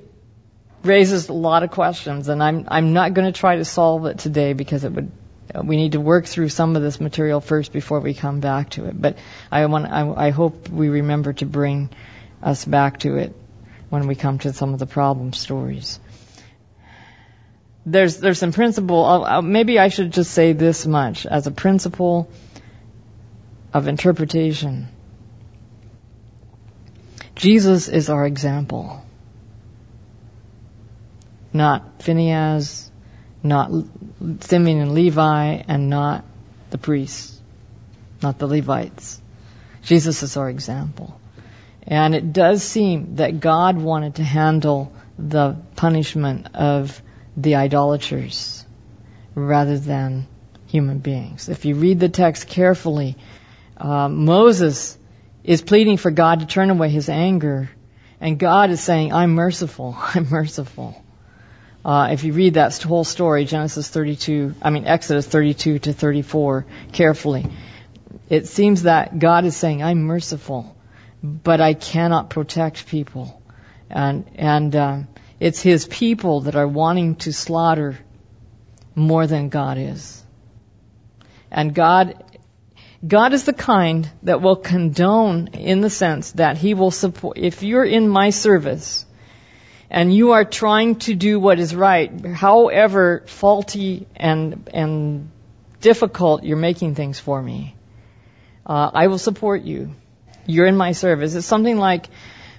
raises 0.84 1.30
a 1.30 1.34
lot 1.34 1.64
of 1.64 1.72
questions, 1.72 2.30
and 2.30 2.42
I'm, 2.42 2.66
I'm 2.68 2.94
not 2.94 3.14
going 3.14 3.32
to 3.32 3.38
try 3.38 3.58
to 3.58 3.66
solve 3.66 4.06
it 4.06 4.20
today 4.20 4.54
because 4.54 4.84
it 4.84 4.92
would 4.92 5.12
Uh, 5.54 5.62
we 5.64 5.78
need 5.78 5.94
to 5.94 6.00
work 6.00 6.26
through 6.26 6.50
some 6.50 6.76
of 6.76 6.82
this 6.82 7.00
material 7.00 7.42
first 7.42 7.72
before 7.74 8.00
we 8.00 8.14
come 8.14 8.40
back 8.40 8.72
to 8.72 8.86
it. 8.86 9.00
But 9.00 9.18
I 9.52 9.66
want, 9.66 9.86
I, 9.88 10.28
I 10.28 10.30
hope 10.30 10.70
we 10.70 10.90
remember 10.90 11.34
to 11.34 11.46
bring 11.46 11.90
us 12.42 12.66
back 12.66 13.00
to 13.00 13.18
it 13.18 13.36
when 13.90 14.08
we 14.08 14.16
come 14.16 14.40
to 14.40 14.54
some 14.54 14.74
of 14.74 14.80
the 14.80 14.86
problem 14.86 15.34
stories. 15.34 16.00
There's 17.86 18.18
there's 18.18 18.38
some 18.38 18.52
principle. 18.52 19.42
Maybe 19.42 19.80
I 19.80 19.88
should 19.88 20.12
just 20.12 20.32
say 20.32 20.54
this 20.54 20.86
much 20.86 21.26
as 21.26 21.48
a 21.48 21.52
principle 21.52 22.30
of 23.74 23.88
interpretation. 23.88 24.90
Jesus 27.36 27.88
is 27.88 28.10
our 28.10 28.26
example, 28.28 29.04
not 31.54 32.04
Phinehas, 32.04 32.89
not 33.42 33.72
Simeon 34.42 34.80
and 34.82 34.94
Levi, 34.94 35.62
and 35.68 35.90
not 35.90 36.26
the 36.70 36.78
priests, 36.78 37.40
not 38.22 38.38
the 38.38 38.48
Levites. 38.48 39.22
Jesus 39.84 40.24
is 40.24 40.38
our 40.38 40.50
example. 40.50 41.20
And 41.84 42.14
it 42.14 42.34
does 42.34 42.62
seem 42.64 43.16
that 43.16 43.40
God 43.40 43.78
wanted 43.78 44.16
to 44.16 44.24
handle 44.24 44.94
the 45.18 45.58
punishment 45.76 46.56
of 46.56 47.02
the 47.36 47.56
idolaters 47.56 48.66
rather 49.36 49.78
than 49.78 50.28
human 50.68 51.00
beings. 51.00 51.50
If 51.50 51.66
you 51.66 51.76
read 51.76 52.00
the 52.00 52.10
text 52.10 52.48
carefully, 52.48 53.18
uh, 53.78 54.08
Moses 54.10 54.98
is 55.44 55.62
pleading 55.62 55.98
for 55.98 56.12
God 56.12 56.42
to 56.42 56.46
turn 56.46 56.70
away 56.70 56.90
his 56.90 57.10
anger, 57.10 57.70
and 58.22 58.38
God 58.38 58.70
is 58.70 58.82
saying, 58.82 59.14
I'm 59.14 59.32
merciful, 59.32 59.96
I'm 59.98 60.30
merciful. 60.30 61.04
Uh, 61.84 62.10
if 62.12 62.24
you 62.24 62.34
read 62.34 62.56
that 62.56 62.76
whole 62.82 63.04
story, 63.04 63.46
Genesis 63.46 63.88
32, 63.88 64.56
I 64.62 64.70
mean 64.70 64.86
Exodus 64.86 65.28
32 65.28 65.80
to 65.80 65.94
34, 65.94 66.66
carefully, 66.92 67.48
it 68.30 68.48
seems 68.48 68.84
that 68.84 69.18
God 69.18 69.46
is 69.46 69.56
saying, 69.56 69.82
I'm 69.82 70.04
merciful 70.04 70.76
but 71.22 71.62
I 71.62 71.74
cannot 71.74 72.30
protect 72.30 72.88
people. 72.88 73.42
And, 73.90 74.30
and 74.36 74.76
uh, 74.76 75.00
it's 75.40 75.62
his 75.62 75.86
people 75.86 76.42
that 76.42 76.56
are 76.56 76.68
wanting 76.68 77.16
to 77.18 77.34
slaughter 77.34 77.98
more 78.96 79.28
than 79.28 79.50
God 79.50 79.78
is. 79.78 80.24
And 81.52 81.74
God, 81.74 82.24
God 83.06 83.34
is 83.34 83.46
the 83.46 83.54
kind 83.54 84.10
that 84.24 84.42
will 84.42 84.56
condone 84.56 85.50
in 85.54 85.82
the 85.82 85.90
sense 85.90 86.32
that 86.34 86.58
he 86.58 86.74
will 86.74 86.92
support, 86.92 87.38
if 87.38 87.64
you're 87.64 87.86
in 87.86 88.08
my 88.08 88.30
service, 88.30 89.06
and 89.90 90.14
you 90.14 90.32
are 90.32 90.46
trying 90.46 90.96
to 90.96 91.16
do 91.16 91.40
what 91.40 91.60
is 91.60 91.76
right, 91.76 92.26
however 92.26 93.24
faulty 93.26 94.08
and 94.16 94.70
and 94.74 95.32
difficult 95.82 96.44
you're 96.44 96.58
making 96.58 96.96
things 96.96 97.20
for 97.20 97.42
me, 97.42 97.76
uh, 98.66 98.92
I 98.94 99.08
will 99.08 99.18
support 99.18 99.64
you 99.64 99.96
you're 100.50 100.66
in 100.66 100.76
my 100.76 100.94
service. 100.94 101.36
It's 101.36 101.46
something 101.46 101.78
like, 101.78 102.10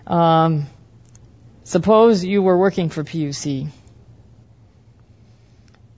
um, 0.07 0.66
suppose 1.64 2.25
you 2.25 2.43
were 2.43 2.57
working 2.57 2.88
for 2.88 3.03
PUC 3.03 3.69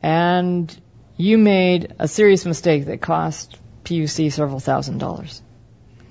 and 0.02 0.80
you 1.16 1.38
made 1.38 1.94
a 1.98 2.08
serious 2.08 2.46
mistake 2.46 2.86
that 2.86 3.00
cost 3.00 3.58
PUC 3.84 4.32
several 4.32 4.58
thousand 4.58 4.98
dollars. 4.98 5.42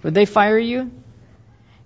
Would 0.03 0.13
they 0.13 0.25
fire 0.25 0.59
you? 0.59 0.91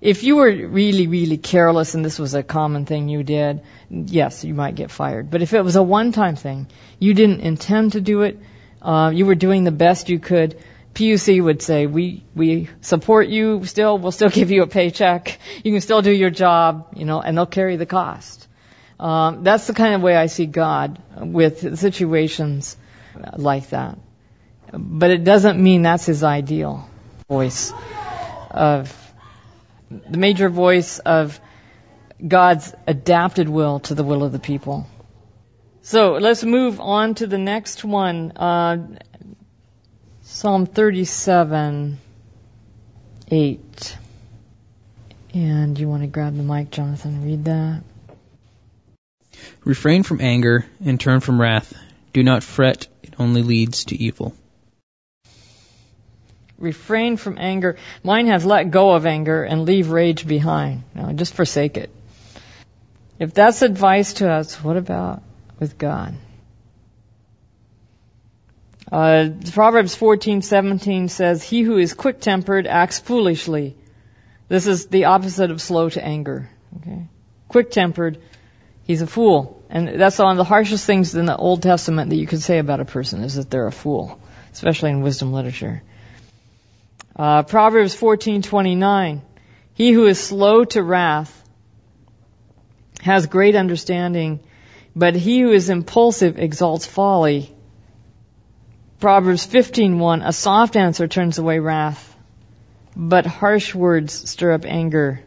If 0.06 0.24
you 0.24 0.36
were 0.36 0.52
really, 0.52 1.08
really 1.08 1.38
careless 1.38 1.96
and 1.96 2.06
this 2.06 2.20
was 2.20 2.36
a 2.36 2.44
common 2.44 2.86
thing 2.86 3.10
you 3.10 3.24
did, 3.24 3.62
yes, 3.90 4.44
you 4.44 4.54
might 4.54 4.76
get 4.76 4.92
fired. 4.92 5.32
But 5.32 5.42
if 5.42 5.54
it 5.54 5.64
was 5.64 5.76
a 5.76 5.82
one-time 5.82 6.36
thing, 6.36 6.68
you 7.00 7.16
didn't 7.16 7.40
intend 7.40 7.94
to 7.94 8.02
do 8.02 8.22
it, 8.22 8.40
uh, 8.84 9.12
you 9.16 9.26
were 9.26 9.34
doing 9.34 9.64
the 9.64 9.72
best 9.72 10.10
you 10.10 10.20
could, 10.20 10.60
PUC 10.94 11.44
would 11.44 11.64
say, 11.64 11.88
we, 11.88 12.24
we 12.36 12.70
support 12.82 13.30
you 13.30 13.66
still, 13.66 13.98
we'll 13.98 14.12
still 14.12 14.30
give 14.40 14.52
you 14.52 14.62
a 14.62 14.68
paycheck, 14.68 15.40
you 15.64 15.72
can 15.72 15.82
still 15.82 16.04
do 16.04 16.12
your 16.12 16.30
job, 16.30 16.90
you 16.96 17.06
know, 17.06 17.20
and 17.20 17.36
they'll 17.36 17.48
carry 17.48 17.76
the 17.76 17.88
cost. 17.88 18.48
Um, 19.00 19.44
that's 19.44 19.66
the 19.66 19.74
kind 19.74 19.96
of 19.96 20.04
way 20.04 20.16
I 20.16 20.28
see 20.28 20.46
God 20.46 21.02
with 21.18 21.80
situations 21.80 22.78
like 23.36 23.70
that. 23.70 23.98
But 24.72 25.10
it 25.10 25.24
doesn't 25.24 25.60
mean 25.60 25.82
that's 25.82 26.06
his 26.06 26.24
ideal 26.24 26.88
voice 27.28 27.74
of, 28.52 29.05
the 29.90 30.18
major 30.18 30.50
voice 30.50 31.00
of 31.00 31.40
God's 32.26 32.74
adapted 32.88 33.50
will 33.50 33.80
to 33.82 33.96
the 33.96 34.04
will 34.04 34.24
of 34.24 34.32
the 34.32 34.40
people. 34.40 34.88
So 35.82 36.14
let's 36.14 36.44
move 36.44 36.80
on 36.80 37.16
to 37.16 37.28
the 37.28 37.38
next 37.38 37.84
one. 37.84 38.32
Uh, 38.32 38.98
Psalm 40.24 40.66
37, 40.66 42.00
8. 43.30 43.98
And 45.34 45.78
you 45.78 45.88
want 45.88 46.02
to 46.02 46.08
grab 46.08 46.36
the 46.36 46.44
mic, 46.44 46.72
Jonathan, 46.72 47.24
read 47.24 47.46
that? 47.46 47.84
Refrain 49.64 50.04
from 50.04 50.22
anger 50.22 50.66
and 50.84 51.00
turn 51.00 51.20
from 51.20 51.40
wrath. 51.40 51.74
Do 52.14 52.24
not 52.24 52.44
fret, 52.44 52.88
it 53.04 53.14
only 53.20 53.44
leads 53.44 53.86
to 53.86 53.96
evil. 53.96 54.34
Refrain 56.58 57.18
from 57.18 57.38
anger. 57.38 57.78
Mine 58.04 58.28
has 58.28 58.46
let 58.46 58.72
go 58.72 58.92
of 58.92 59.06
anger 59.06 59.44
and 59.44 59.66
leave 59.66 59.90
rage 59.90 60.26
behind. 60.26 60.84
No, 60.94 61.12
just 61.12 61.34
forsake 61.34 61.78
it. 61.78 61.90
If 63.20 63.34
that's 63.34 63.62
advice 63.62 64.14
to 64.16 64.30
us, 64.30 64.56
what 64.64 64.78
about 64.78 65.22
with 65.60 65.78
God? 65.78 66.16
Uh, 68.92 69.30
Proverbs 69.52 69.96
14:17 69.96 71.10
says, 71.10 71.44
"He 71.44 71.62
who 71.62 71.78
is 71.78 71.94
quick-tempered 71.94 72.68
acts 72.68 73.00
foolishly." 73.00 73.76
This 74.48 74.68
is 74.68 74.88
the 74.88 75.06
opposite 75.06 75.50
of 75.50 75.62
slow 75.62 75.90
to 75.90 76.06
anger. 76.06 76.50
Okay, 76.78 77.08
quick-tempered, 77.48 78.20
he's 78.84 79.02
a 79.02 79.08
fool, 79.08 79.64
and 79.70 80.00
that's 80.00 80.20
one 80.20 80.32
of 80.32 80.38
the 80.38 80.44
harshest 80.44 80.86
things 80.86 81.16
in 81.16 81.26
the 81.26 81.36
Old 81.36 81.64
Testament 81.64 82.12
that 82.12 82.18
you 82.18 82.28
could 82.28 82.42
say 82.42 82.60
about 82.60 82.80
a 82.80 82.86
person 82.86 83.24
is 83.24 83.36
that 83.36 83.50
they're 83.50 83.66
a 83.66 83.72
fool, 83.72 84.20
especially 84.54 84.92
in 84.92 85.02
wisdom 85.02 85.34
literature. 85.34 85.82
Uh, 87.16 87.44
Proverbs 87.44 87.96
14:29, 87.96 89.22
"He 89.74 89.92
who 89.92 90.06
is 90.06 90.20
slow 90.20 90.66
to 90.66 90.84
wrath 90.84 91.44
has 93.02 93.28
great 93.28 93.56
understanding, 93.56 94.42
but 94.96 95.16
he 95.16 95.40
who 95.40 95.52
is 95.52 95.70
impulsive 95.70 96.38
exalts 96.38 96.86
folly." 96.86 97.54
Proverbs 99.00 99.48
15:1 99.48 100.28
A 100.28 100.34
soft 100.34 100.76
answer 100.76 101.08
turns 101.08 101.38
away 101.38 101.60
wrath, 101.60 102.14
but 102.98 103.26
harsh 103.26 103.74
words 103.74 104.30
stir 104.30 104.52
up 104.52 104.66
anger. 104.66 105.22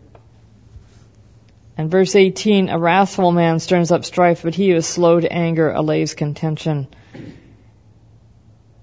And 1.79 1.90
verse 1.90 2.14
18 2.16 2.68
A 2.68 2.79
wrathful 2.79 3.33
man 3.33 3.61
stirs 3.61 3.92
up 3.92 4.05
strife, 4.05 4.42
but 4.42 4.55
he 4.55 4.70
who 4.70 4.77
is 4.77 4.87
slow 4.87 5.20
to 5.20 5.33
anger 5.33 5.70
allays 5.70 6.14
contention. 6.14 6.88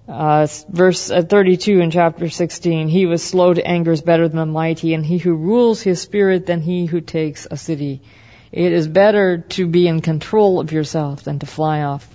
Uh, 0.08 0.46
verse 0.70 1.10
uh, 1.10 1.24
32 1.24 1.80
in 1.80 1.90
chapter 1.90 2.30
16 2.30 2.88
He 2.90 3.08
was 3.08 3.24
slow 3.24 3.54
to 3.54 3.66
anger 3.66 3.92
is 3.92 4.02
better 4.02 4.28
than 4.28 4.38
the 4.38 4.46
mighty, 4.46 4.94
and 4.94 5.04
he 5.04 5.18
who 5.18 5.34
rules 5.34 5.82
his 5.82 6.00
spirit 6.00 6.46
than 6.46 6.62
he 6.62 6.86
who 6.86 7.02
takes 7.02 7.48
a 7.50 7.58
city. 7.58 8.02
It 8.52 8.72
is 8.72 8.88
better 8.88 9.40
to 9.40 9.68
be 9.68 9.88
in 9.88 10.02
control 10.02 10.60
of 10.60 10.72
yourself 10.72 11.24
than 11.24 11.40
to 11.40 11.46
fly 11.48 11.82
off 11.82 12.08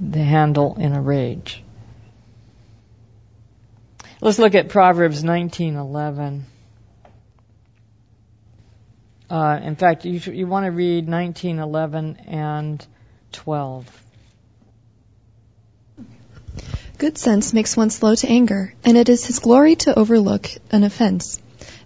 the 0.00 0.22
handle 0.22 0.76
in 0.76 0.92
a 0.92 1.00
rage. 1.00 1.62
Let's 4.20 4.40
look 4.40 4.56
at 4.56 4.68
Proverbs 4.68 5.22
19:11. 5.22 6.42
Uh, 9.30 9.60
in 9.62 9.76
fact, 9.76 10.04
you, 10.04 10.18
you 10.32 10.46
want 10.48 10.66
to 10.66 10.72
read 10.72 11.06
19:11 11.06 12.16
and 12.26 12.84
12. 13.32 14.03
Good 16.96 17.18
sense 17.18 17.52
makes 17.52 17.76
one 17.76 17.90
slow 17.90 18.14
to 18.14 18.28
anger, 18.28 18.72
and 18.84 18.96
it 18.96 19.08
is 19.08 19.26
his 19.26 19.40
glory 19.40 19.74
to 19.76 19.98
overlook 19.98 20.48
an 20.70 20.84
offense. 20.84 21.40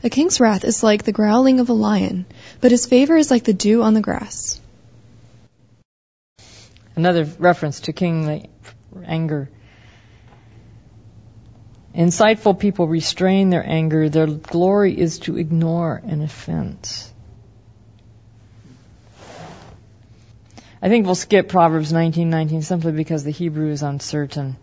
A 0.05 0.11
king's 0.11 0.39
wrath 0.39 0.65
is 0.65 0.83
like 0.83 1.03
the 1.03 1.13
growling 1.13 1.61
of 1.61 1.71
a 1.71 1.73
lion, 1.73 2.27
but 2.61 2.71
his 2.71 2.87
favor 2.87 3.17
is 3.17 3.31
like 3.31 3.45
the 3.45 3.55
dew 3.55 3.83
on 3.83 3.95
the 3.95 4.03
grass. 4.03 4.61
Another 6.95 7.25
reference 7.39 7.81
to 7.81 7.93
kingly 7.93 8.51
anger. 9.05 9.49
Insightful 11.95 12.59
people 12.59 12.87
restrain 12.87 13.49
their 13.51 13.67
anger. 13.67 14.09
Their 14.09 14.27
glory 14.27 14.99
is 14.99 15.21
to 15.21 15.39
ignore 15.39 16.03
an 16.05 16.23
offense. 16.23 17.11
I 20.81 20.89
think 20.89 21.07
we'll 21.07 21.15
skip 21.15 21.49
Proverbs 21.49 21.93
19:19 21.93 22.63
simply 22.63 22.93
because 22.93 23.25
the 23.25 23.33
Hebrew 23.33 23.71
is 23.71 23.83
uncertain. 23.83 24.57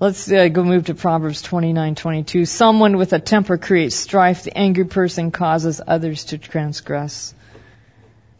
Let's 0.00 0.30
uh, 0.30 0.46
go 0.46 0.62
move 0.62 0.86
to 0.86 0.94
Proverbs 0.94 1.42
29:22. 1.42 2.46
Someone 2.46 2.98
with 2.98 3.12
a 3.12 3.18
temper 3.18 3.58
creates 3.58 3.96
strife. 3.96 4.44
The 4.44 4.56
angry 4.56 4.84
person 4.84 5.32
causes 5.32 5.80
others 5.84 6.26
to 6.26 6.38
transgress. 6.38 7.34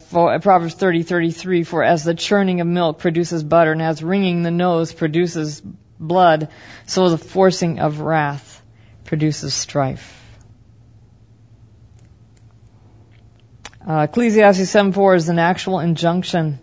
For, 0.07 0.33
uh, 0.33 0.39
Proverbs 0.39 0.75
30:33. 0.75 1.65
For 1.65 1.83
as 1.83 2.05
the 2.05 2.13
churning 2.13 2.61
of 2.61 2.67
milk 2.67 2.99
produces 2.99 3.43
butter, 3.43 3.73
and 3.73 3.81
as 3.81 4.01
wringing 4.01 4.41
the 4.41 4.51
nose 4.51 4.93
produces 4.93 5.61
blood, 5.99 6.47
so 6.85 7.09
the 7.09 7.17
forcing 7.17 7.79
of 7.79 7.99
wrath 7.99 8.61
produces 9.03 9.53
strife. 9.53 10.15
Uh, 13.85 14.07
Ecclesiastes 14.09 14.69
7:4 14.69 15.15
is 15.15 15.27
an 15.27 15.39
actual 15.39 15.81
injunction. 15.81 16.59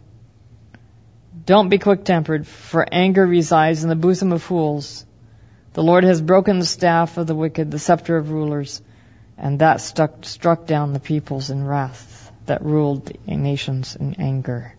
Don't 1.47 1.69
be 1.69 1.79
quick-tempered, 1.79 2.45
for 2.45 2.85
anger 2.91 3.25
resides 3.25 3.85
in 3.85 3.89
the 3.89 3.95
bosom 3.95 4.33
of 4.33 4.43
fools. 4.43 5.07
The 5.75 5.83
Lord 5.83 6.03
has 6.03 6.21
broken 6.21 6.59
the 6.59 6.67
staff 6.67 7.19
of 7.19 7.29
the 7.29 7.37
wicked, 7.37 7.71
the 7.71 7.79
scepter 7.79 8.17
of 8.17 8.31
rulers, 8.31 8.83
and 9.39 9.61
that 9.61 9.81
stuck, 9.81 10.25
struck 10.25 10.67
down 10.67 10.93
the 10.93 10.99
peoples 10.99 11.51
in 11.51 11.65
wrath 11.65 12.33
that 12.47 12.65
ruled 12.65 13.07
the 13.07 13.37
nations 13.37 13.95
in 13.95 14.15
anger. 14.15 14.75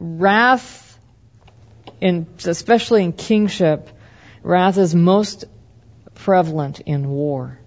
Wrath, 0.00 0.98
in, 2.00 2.26
especially 2.46 3.04
in 3.04 3.12
kingship, 3.12 3.90
wrath 4.42 4.78
is 4.78 4.94
most 4.94 5.44
prevalent 6.14 6.80
in 6.80 7.08
war. 7.10 7.58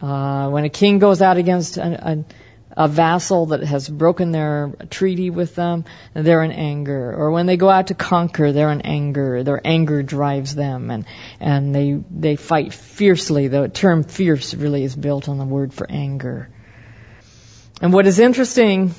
Uh, 0.00 0.48
when 0.50 0.64
a 0.64 0.68
king 0.68 0.98
goes 0.98 1.22
out 1.22 1.36
against 1.36 1.76
an, 1.76 1.92
a, 1.92 2.24
a, 2.76 2.88
vassal 2.88 3.46
that 3.46 3.62
has 3.62 3.88
broken 3.88 4.32
their 4.32 4.72
treaty 4.90 5.30
with 5.30 5.54
them, 5.54 5.84
they're 6.14 6.42
in 6.42 6.52
anger. 6.52 7.14
Or 7.14 7.30
when 7.30 7.46
they 7.46 7.56
go 7.56 7.68
out 7.68 7.88
to 7.88 7.94
conquer, 7.94 8.52
they're 8.52 8.70
in 8.70 8.82
anger. 8.82 9.42
Their 9.42 9.60
anger 9.64 10.02
drives 10.02 10.54
them, 10.54 10.90
and 10.90 11.04
and 11.40 11.74
they 11.74 12.00
they 12.10 12.36
fight 12.36 12.72
fiercely. 12.72 13.48
The 13.48 13.68
term 13.68 14.04
"fierce" 14.04 14.54
really 14.54 14.84
is 14.84 14.96
built 14.96 15.28
on 15.28 15.38
the 15.38 15.44
word 15.44 15.72
for 15.72 15.90
anger. 15.90 16.48
And 17.80 17.92
what 17.92 18.06
is 18.06 18.18
interesting 18.18 18.94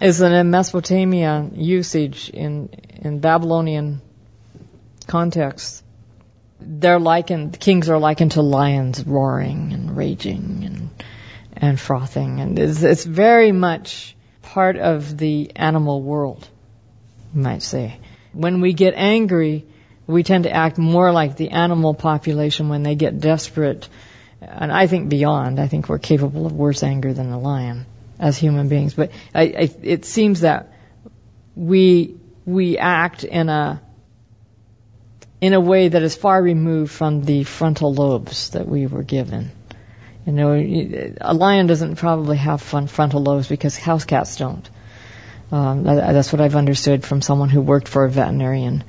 is 0.00 0.18
that 0.18 0.32
in 0.32 0.50
Mesopotamia 0.50 1.50
usage 1.54 2.30
in 2.30 2.68
in 3.02 3.20
Babylonian 3.20 4.00
context, 5.06 5.84
they're 6.60 6.98
likened, 6.98 7.58
kings 7.58 7.88
are 7.88 7.98
likened 7.98 8.32
to 8.32 8.42
lions 8.42 9.04
roaring 9.06 9.72
and 9.72 9.96
raging 9.96 10.62
and, 10.64 10.90
and 11.56 11.80
frothing. 11.80 12.40
And 12.40 12.58
it's, 12.58 12.82
it's 12.82 13.04
very 13.04 13.52
much 13.52 14.14
part 14.42 14.76
of 14.76 15.16
the 15.16 15.52
animal 15.56 16.02
world, 16.02 16.48
you 17.34 17.42
might 17.42 17.62
say. 17.62 17.98
When 18.32 18.60
we 18.60 18.72
get 18.72 18.94
angry, 18.94 19.64
we 20.06 20.22
tend 20.22 20.44
to 20.44 20.52
act 20.52 20.78
more 20.78 21.10
like 21.12 21.36
the 21.36 21.50
animal 21.50 21.94
population 21.94 22.68
when 22.68 22.82
they 22.82 22.94
get 22.94 23.20
desperate. 23.20 23.88
And 24.40 24.70
I 24.70 24.86
think 24.86 25.08
beyond, 25.08 25.58
I 25.58 25.66
think 25.66 25.88
we're 25.88 25.98
capable 25.98 26.46
of 26.46 26.52
worse 26.52 26.82
anger 26.82 27.12
than 27.12 27.30
the 27.30 27.38
lion 27.38 27.86
as 28.18 28.36
human 28.36 28.68
beings. 28.68 28.94
But 28.94 29.10
I, 29.34 29.42
I, 29.42 29.70
it 29.82 30.04
seems 30.04 30.40
that 30.40 30.72
we, 31.54 32.16
we 32.44 32.78
act 32.78 33.24
in 33.24 33.48
a, 33.48 33.82
in 35.40 35.54
a 35.54 35.60
way 35.60 35.88
that 35.88 36.02
is 36.02 36.14
far 36.14 36.42
removed 36.42 36.92
from 36.92 37.24
the 37.24 37.44
frontal 37.44 37.92
lobes 37.92 38.50
that 38.50 38.68
we 38.68 38.86
were 38.86 39.02
given. 39.02 39.50
You 40.26 40.32
know, 40.32 41.14
a 41.20 41.32
lion 41.32 41.68
doesn't 41.68 41.96
probably 41.96 42.36
have 42.36 42.60
frontal 42.60 43.22
lobes 43.22 43.46
because 43.46 43.78
house 43.78 44.04
cats 44.04 44.36
don't. 44.36 44.68
Um, 45.52 45.84
that's 45.84 46.32
what 46.32 46.40
I've 46.40 46.56
understood 46.56 47.04
from 47.04 47.22
someone 47.22 47.48
who 47.48 47.60
worked 47.60 47.86
for 47.86 48.04
a 48.04 48.10
veterinarian. 48.10 48.82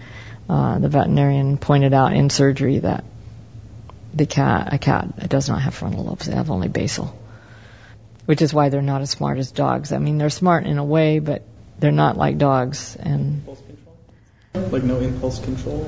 Uh, 0.50 0.80
the 0.80 0.89
veterinarian 0.89 1.60
pointed 1.60 1.93
out 1.93 2.13
in 2.13 2.32
surgery 2.32 2.80
that 2.80 3.04
the 4.15 4.26
cat, 4.26 4.73
a 4.73 4.80
cat, 4.80 5.30
does 5.30 5.47
not 5.47 5.62
have 5.62 5.76
frontal 5.76 6.06
lobes; 6.06 6.26
they 6.26 6.34
have 6.34 6.50
only 6.50 6.69
basal, 6.69 7.15
which 8.26 8.41
is 8.41 8.52
why 8.52 8.69
they're 8.69 8.82
not 8.82 9.02
as 9.02 9.12
smart 9.12 9.38
as 9.38 9.52
dogs. 9.52 9.91
I 9.91 10.00
mean, 10.00 10.17
they're 10.17 10.32
smart 10.32 10.65
in 10.65 10.80
a 10.80 10.84
way, 10.84 11.19
but 11.19 11.43
they're 11.78 11.91
not 11.91 12.17
like 12.17 12.39
dogs. 12.39 12.95
And 12.95 13.45
like 14.56 14.84
no 14.84 15.00
impulse 15.00 15.38
control. 15.38 15.88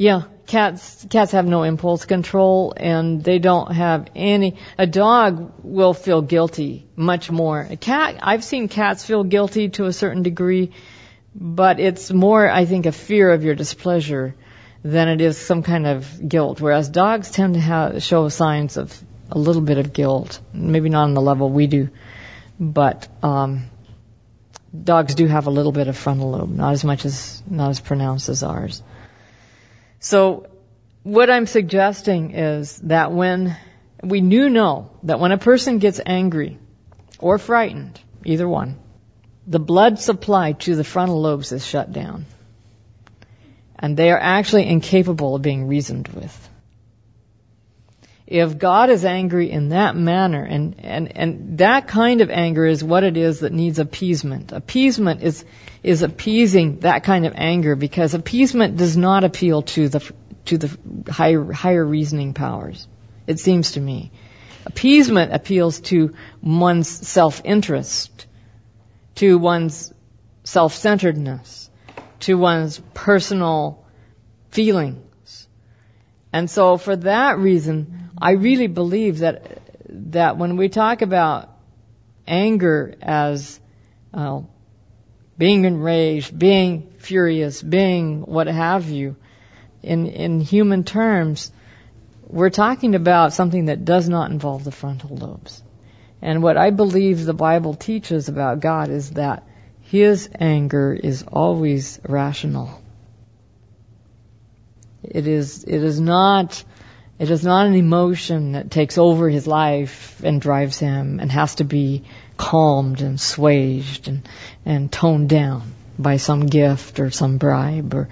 Yeah, 0.00 0.22
cats 0.46 1.06
cats 1.10 1.32
have 1.32 1.44
no 1.44 1.62
impulse 1.62 2.06
control, 2.06 2.72
and 2.74 3.22
they 3.22 3.38
don't 3.38 3.70
have 3.70 4.08
any. 4.16 4.56
A 4.78 4.86
dog 4.86 5.52
will 5.62 5.92
feel 5.92 6.22
guilty 6.22 6.86
much 6.96 7.30
more. 7.30 7.60
A 7.60 7.76
cat, 7.76 8.16
I've 8.22 8.42
seen 8.42 8.68
cats 8.68 9.04
feel 9.04 9.24
guilty 9.24 9.68
to 9.68 9.84
a 9.84 9.92
certain 9.92 10.22
degree, 10.22 10.72
but 11.34 11.80
it's 11.80 12.10
more, 12.10 12.48
I 12.48 12.64
think, 12.64 12.86
a 12.86 12.92
fear 12.92 13.30
of 13.30 13.44
your 13.44 13.54
displeasure 13.54 14.34
than 14.82 15.08
it 15.08 15.20
is 15.20 15.36
some 15.36 15.62
kind 15.62 15.86
of 15.86 16.08
guilt. 16.26 16.62
Whereas 16.62 16.88
dogs 16.88 17.30
tend 17.30 17.52
to 17.52 17.60
have, 17.60 18.02
show 18.02 18.30
signs 18.30 18.78
of 18.78 18.98
a 19.30 19.38
little 19.38 19.60
bit 19.60 19.76
of 19.76 19.92
guilt, 19.92 20.40
maybe 20.54 20.88
not 20.88 21.04
on 21.04 21.12
the 21.12 21.20
level 21.20 21.50
we 21.50 21.66
do, 21.66 21.90
but 22.58 23.06
um, 23.22 23.64
dogs 24.72 25.14
do 25.14 25.26
have 25.26 25.46
a 25.46 25.50
little 25.50 25.72
bit 25.72 25.88
of 25.88 25.96
frontal 25.98 26.30
lobe, 26.30 26.48
not 26.48 26.72
as 26.72 26.84
much 26.84 27.04
as, 27.04 27.42
not 27.46 27.68
as 27.68 27.80
pronounced 27.80 28.30
as 28.30 28.42
ours. 28.42 28.82
So, 30.00 30.46
what 31.02 31.30
I'm 31.30 31.46
suggesting 31.46 32.32
is 32.34 32.78
that 32.78 33.12
when 33.12 33.56
we 34.02 34.20
do 34.20 34.50
know 34.50 34.90
that 35.04 35.20
when 35.20 35.32
a 35.32 35.38
person 35.38 35.78
gets 35.78 36.00
angry 36.04 36.58
or 37.18 37.38
frightened, 37.38 38.00
either 38.24 38.48
one, 38.48 38.78
the 39.46 39.58
blood 39.60 39.98
supply 39.98 40.52
to 40.52 40.74
the 40.74 40.84
frontal 40.84 41.20
lobes 41.20 41.52
is 41.52 41.64
shut 41.64 41.92
down. 41.92 42.26
And 43.78 43.96
they 43.96 44.10
are 44.10 44.18
actually 44.18 44.66
incapable 44.68 45.36
of 45.36 45.42
being 45.42 45.66
reasoned 45.66 46.08
with 46.08 46.49
if 48.30 48.58
God 48.58 48.90
is 48.90 49.04
angry 49.04 49.50
in 49.50 49.70
that 49.70 49.96
manner, 49.96 50.44
and, 50.44 50.76
and, 50.78 51.16
and 51.16 51.58
that 51.58 51.88
kind 51.88 52.20
of 52.20 52.30
anger 52.30 52.64
is 52.64 52.82
what 52.82 53.02
it 53.02 53.16
is 53.16 53.40
that 53.40 53.52
needs 53.52 53.80
appeasement. 53.80 54.52
Appeasement 54.52 55.22
is, 55.22 55.44
is 55.82 56.02
appeasing 56.02 56.78
that 56.80 57.02
kind 57.02 57.26
of 57.26 57.32
anger 57.34 57.74
because 57.74 58.14
appeasement 58.14 58.76
does 58.76 58.96
not 58.96 59.24
appeal 59.24 59.62
to 59.62 59.88
the, 59.88 60.12
to 60.44 60.58
the 60.58 61.10
higher, 61.10 61.52
higher 61.52 61.84
reasoning 61.84 62.32
powers. 62.32 62.86
It 63.26 63.40
seems 63.40 63.72
to 63.72 63.80
me. 63.80 64.12
Appeasement 64.64 65.34
appeals 65.34 65.80
to 65.80 66.14
one's 66.40 66.88
self-interest, 66.88 68.26
to 69.16 69.38
one's 69.38 69.92
self-centeredness, 70.44 71.68
to 72.20 72.38
one's 72.38 72.80
personal 72.94 73.84
feelings. 74.50 75.48
And 76.32 76.48
so 76.48 76.76
for 76.76 76.94
that 76.94 77.38
reason, 77.38 78.09
I 78.20 78.32
really 78.32 78.66
believe 78.66 79.20
that 79.20 79.58
that 79.88 80.36
when 80.36 80.56
we 80.56 80.68
talk 80.68 81.02
about 81.02 81.48
anger 82.26 82.94
as 83.00 83.58
uh, 84.12 84.42
being 85.38 85.64
enraged, 85.64 86.38
being 86.38 86.92
furious, 86.98 87.62
being 87.62 88.22
what 88.22 88.46
have 88.46 88.88
you, 88.88 89.16
in 89.82 90.06
in 90.06 90.40
human 90.40 90.84
terms, 90.84 91.50
we're 92.26 92.50
talking 92.50 92.94
about 92.94 93.32
something 93.32 93.66
that 93.66 93.84
does 93.84 94.08
not 94.08 94.30
involve 94.30 94.64
the 94.64 94.70
frontal 94.70 95.16
lobes. 95.16 95.62
And 96.22 96.42
what 96.42 96.56
I 96.56 96.70
believe 96.70 97.24
the 97.24 97.34
Bible 97.34 97.74
teaches 97.74 98.28
about 98.28 98.60
God 98.60 98.90
is 98.90 99.12
that 99.12 99.44
His 99.80 100.28
anger 100.38 100.92
is 100.92 101.22
always 101.22 101.98
rational. 102.06 102.80
It 105.02 105.26
is 105.26 105.64
it 105.64 105.82
is 105.82 105.98
not 105.98 106.62
it 107.20 107.30
is 107.30 107.44
not 107.44 107.66
an 107.66 107.74
emotion 107.74 108.52
that 108.52 108.70
takes 108.70 108.96
over 108.96 109.28
his 109.28 109.46
life 109.46 110.22
and 110.24 110.40
drives 110.40 110.78
him 110.78 111.20
and 111.20 111.30
has 111.30 111.56
to 111.56 111.64
be 111.64 112.02
calmed 112.38 113.02
and 113.02 113.20
swaged 113.20 114.08
and, 114.08 114.26
and 114.64 114.90
toned 114.90 115.28
down 115.28 115.74
by 115.98 116.16
some 116.16 116.46
gift 116.46 116.98
or 116.98 117.10
some 117.10 117.36
bribe 117.36 117.92
or, 117.92 118.08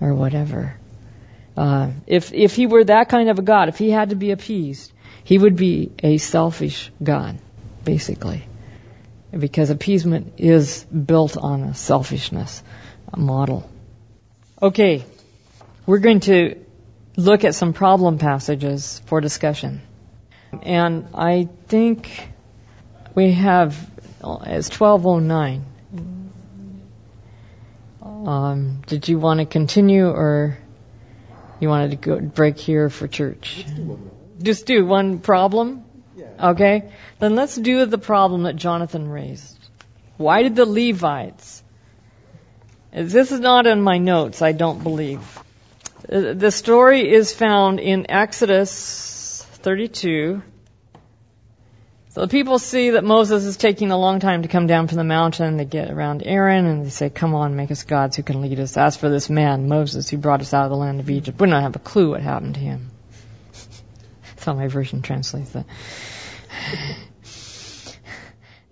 or 0.00 0.14
whatever. 0.14 0.74
Uh, 1.54 1.90
if, 2.06 2.32
if 2.32 2.56
he 2.56 2.66
were 2.66 2.82
that 2.82 3.10
kind 3.10 3.28
of 3.28 3.38
a 3.38 3.42
God, 3.42 3.68
if 3.68 3.76
he 3.76 3.90
had 3.90 4.08
to 4.08 4.16
be 4.16 4.30
appeased, 4.30 4.90
he 5.22 5.36
would 5.36 5.56
be 5.56 5.92
a 6.02 6.16
selfish 6.16 6.90
God, 7.02 7.38
basically. 7.84 8.42
Because 9.38 9.68
appeasement 9.68 10.34
is 10.38 10.82
built 10.84 11.36
on 11.36 11.62
a 11.62 11.74
selfishness 11.74 12.62
model. 13.14 13.68
Okay. 14.62 15.04
We're 15.84 15.98
going 15.98 16.20
to 16.20 16.65
look 17.16 17.44
at 17.44 17.54
some 17.54 17.72
problem 17.72 18.18
passages 18.18 19.00
for 19.06 19.20
discussion. 19.20 19.82
And 20.62 21.08
I 21.14 21.48
think 21.66 22.28
we 23.14 23.32
have 23.32 23.90
it's 24.22 24.80
1209. 24.80 25.64
Um, 28.02 28.82
did 28.86 29.08
you 29.08 29.18
want 29.18 29.40
to 29.40 29.46
continue 29.46 30.08
or 30.08 30.58
you 31.60 31.68
wanted 31.68 31.90
to 31.90 31.96
go 31.96 32.20
break 32.20 32.58
here 32.58 32.90
for 32.90 33.06
church? 33.08 33.64
Just 34.42 34.66
do 34.66 34.84
one 34.84 35.18
problem? 35.20 35.84
Okay. 36.40 36.92
Then 37.18 37.34
let's 37.34 37.56
do 37.56 37.86
the 37.86 37.98
problem 37.98 38.44
that 38.44 38.56
Jonathan 38.56 39.08
raised. 39.08 39.56
Why 40.16 40.42
did 40.42 40.56
the 40.56 40.66
Levites? 40.66 41.62
This 42.92 43.32
is 43.32 43.40
not 43.40 43.66
in 43.66 43.82
my 43.82 43.98
notes, 43.98 44.40
I 44.42 44.52
don't 44.52 44.82
believe. 44.82 45.38
The 46.08 46.52
story 46.52 47.12
is 47.12 47.32
found 47.32 47.80
in 47.80 48.08
Exodus 48.10 49.44
32. 49.54 50.40
So 52.10 52.20
the 52.20 52.28
people 52.28 52.60
see 52.60 52.90
that 52.90 53.02
Moses 53.02 53.44
is 53.44 53.56
taking 53.56 53.90
a 53.90 53.98
long 53.98 54.20
time 54.20 54.42
to 54.42 54.48
come 54.48 54.68
down 54.68 54.86
from 54.86 54.98
the 54.98 55.04
mountain. 55.04 55.56
They 55.56 55.64
get 55.64 55.90
around 55.90 56.22
Aaron 56.24 56.64
and 56.64 56.86
they 56.86 56.90
say, 56.90 57.10
come 57.10 57.34
on, 57.34 57.56
make 57.56 57.72
us 57.72 57.82
gods 57.82 58.16
who 58.16 58.22
can 58.22 58.40
lead 58.40 58.60
us. 58.60 58.76
As 58.76 58.96
for 58.96 59.08
this 59.08 59.28
man, 59.28 59.68
Moses, 59.68 60.08
who 60.08 60.16
brought 60.16 60.40
us 60.40 60.54
out 60.54 60.64
of 60.64 60.70
the 60.70 60.76
land 60.76 61.00
of 61.00 61.10
Egypt, 61.10 61.40
we 61.40 61.50
don't 61.50 61.60
have 61.60 61.74
a 61.76 61.80
clue 61.80 62.10
what 62.10 62.22
happened 62.22 62.54
to 62.54 62.60
him. 62.60 62.90
That's 63.52 64.44
how 64.44 64.54
my 64.54 64.68
version 64.68 65.02
translates 65.02 65.50
that. 65.50 65.66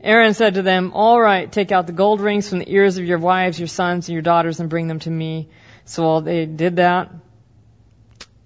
Aaron 0.00 0.34
said 0.34 0.54
to 0.54 0.62
them, 0.62 0.92
All 0.94 1.20
right, 1.20 1.50
take 1.50 1.72
out 1.72 1.86
the 1.88 1.92
gold 1.92 2.20
rings 2.20 2.48
from 2.48 2.60
the 2.60 2.72
ears 2.72 2.96
of 2.96 3.04
your 3.04 3.18
wives, 3.18 3.58
your 3.58 3.68
sons, 3.68 4.08
and 4.08 4.12
your 4.12 4.22
daughters, 4.22 4.60
and 4.60 4.70
bring 4.70 4.86
them 4.86 5.00
to 5.00 5.10
me. 5.10 5.48
So 5.84 6.20
they 6.20 6.46
did 6.46 6.76
that. 6.76 7.10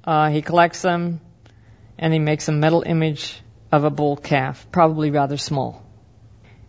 Uh, 0.08 0.30
he 0.30 0.40
collects 0.40 0.80
them, 0.80 1.20
and 1.98 2.14
he 2.14 2.18
makes 2.18 2.48
a 2.48 2.52
metal 2.52 2.82
image 2.86 3.38
of 3.70 3.84
a 3.84 3.90
bull 3.90 4.16
calf, 4.16 4.66
probably 4.72 5.10
rather 5.10 5.36
small. 5.36 5.84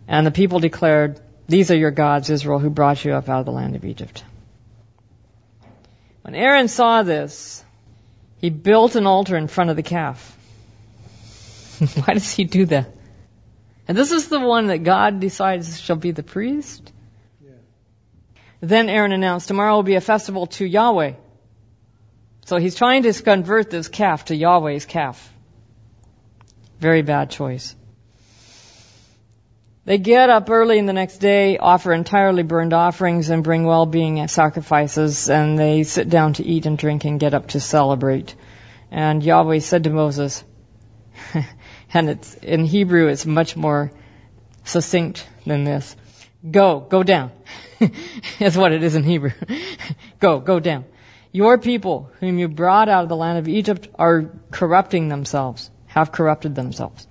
And 0.06 0.26
the 0.26 0.30
people 0.30 0.58
declared, 0.58 1.18
These 1.48 1.70
are 1.70 1.76
your 1.76 1.90
gods, 1.90 2.28
Israel, 2.28 2.58
who 2.58 2.68
brought 2.68 3.02
you 3.02 3.14
up 3.14 3.30
out 3.30 3.40
of 3.40 3.46
the 3.46 3.52
land 3.52 3.76
of 3.76 3.86
Egypt. 3.86 4.22
When 6.20 6.34
Aaron 6.34 6.68
saw 6.68 7.02
this, 7.02 7.64
he 8.36 8.50
built 8.50 8.94
an 8.94 9.06
altar 9.06 9.38
in 9.38 9.48
front 9.48 9.70
of 9.70 9.76
the 9.76 9.82
calf. 9.82 10.36
Why 12.04 12.12
does 12.12 12.30
he 12.30 12.44
do 12.44 12.66
that? 12.66 12.94
And 13.88 13.96
this 13.96 14.12
is 14.12 14.28
the 14.28 14.40
one 14.40 14.66
that 14.66 14.84
God 14.84 15.18
decides 15.18 15.80
shall 15.80 15.96
be 15.96 16.10
the 16.10 16.22
priest. 16.22 16.92
Yeah. 17.42 17.52
Then 18.60 18.90
Aaron 18.90 19.12
announced, 19.12 19.48
tomorrow 19.48 19.76
will 19.76 19.82
be 19.82 19.94
a 19.94 20.02
festival 20.02 20.46
to 20.58 20.66
Yahweh. 20.66 21.14
So 22.44 22.56
he's 22.56 22.74
trying 22.74 23.02
to 23.04 23.12
convert 23.12 23.70
this 23.70 23.88
calf 23.88 24.26
to 24.26 24.36
Yahweh's 24.36 24.86
calf. 24.86 25.32
Very 26.78 27.02
bad 27.02 27.30
choice. 27.30 27.76
They 29.84 29.98
get 29.98 30.30
up 30.30 30.48
early 30.50 30.78
in 30.78 30.86
the 30.86 30.92
next 30.92 31.18
day, 31.18 31.58
offer 31.58 31.92
entirely 31.92 32.42
burned 32.42 32.72
offerings, 32.72 33.30
and 33.30 33.42
bring 33.42 33.64
well-being 33.64 34.26
sacrifices, 34.28 35.28
and 35.30 35.58
they 35.58 35.82
sit 35.82 36.08
down 36.08 36.34
to 36.34 36.44
eat 36.44 36.66
and 36.66 36.76
drink 36.76 37.04
and 37.04 37.18
get 37.18 37.34
up 37.34 37.48
to 37.48 37.60
celebrate. 37.60 38.34
And 38.90 39.22
Yahweh 39.22 39.60
said 39.60 39.84
to 39.84 39.90
Moses, 39.90 40.44
and 41.94 42.10
it's 42.10 42.34
in 42.34 42.64
Hebrew 42.64 43.08
it's 43.08 43.26
much 43.26 43.56
more 43.56 43.90
succinct 44.64 45.26
than 45.46 45.64
this. 45.64 45.96
Go, 46.48 46.80
go 46.80 47.02
down. 47.02 47.32
That's 48.38 48.56
what 48.56 48.72
it 48.72 48.82
is 48.82 48.94
in 48.94 49.04
Hebrew. 49.04 49.32
go, 50.20 50.40
go 50.40 50.60
down. 50.60 50.84
Your 51.32 51.58
people, 51.58 52.10
whom 52.20 52.38
you 52.38 52.48
brought 52.48 52.88
out 52.88 53.04
of 53.04 53.08
the 53.08 53.16
land 53.16 53.38
of 53.38 53.48
Egypt, 53.48 53.88
are 53.96 54.30
corrupting 54.50 55.08
themselves, 55.08 55.70
have 55.86 56.10
corrupted 56.10 56.54
themselves. 56.54 57.06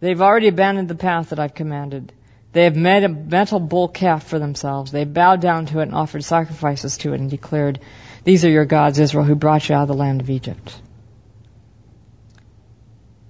They've 0.00 0.20
already 0.20 0.48
abandoned 0.48 0.88
the 0.88 0.94
path 0.94 1.30
that 1.30 1.38
I've 1.38 1.54
commanded. 1.54 2.12
They 2.52 2.64
have 2.64 2.76
made 2.76 3.04
a 3.04 3.08
metal 3.08 3.58
bull 3.60 3.88
calf 3.88 4.24
for 4.24 4.38
themselves. 4.38 4.92
They 4.92 5.04
bowed 5.04 5.40
down 5.40 5.66
to 5.66 5.80
it 5.80 5.84
and 5.84 5.94
offered 5.94 6.24
sacrifices 6.24 6.96
to 6.98 7.12
it 7.12 7.20
and 7.20 7.28
declared, 7.28 7.80
These 8.22 8.44
are 8.44 8.50
your 8.50 8.64
gods, 8.64 8.98
Israel, 8.98 9.24
who 9.24 9.34
brought 9.34 9.68
you 9.68 9.74
out 9.74 9.82
of 9.82 9.88
the 9.88 9.94
land 9.94 10.20
of 10.20 10.30
Egypt. 10.30 10.80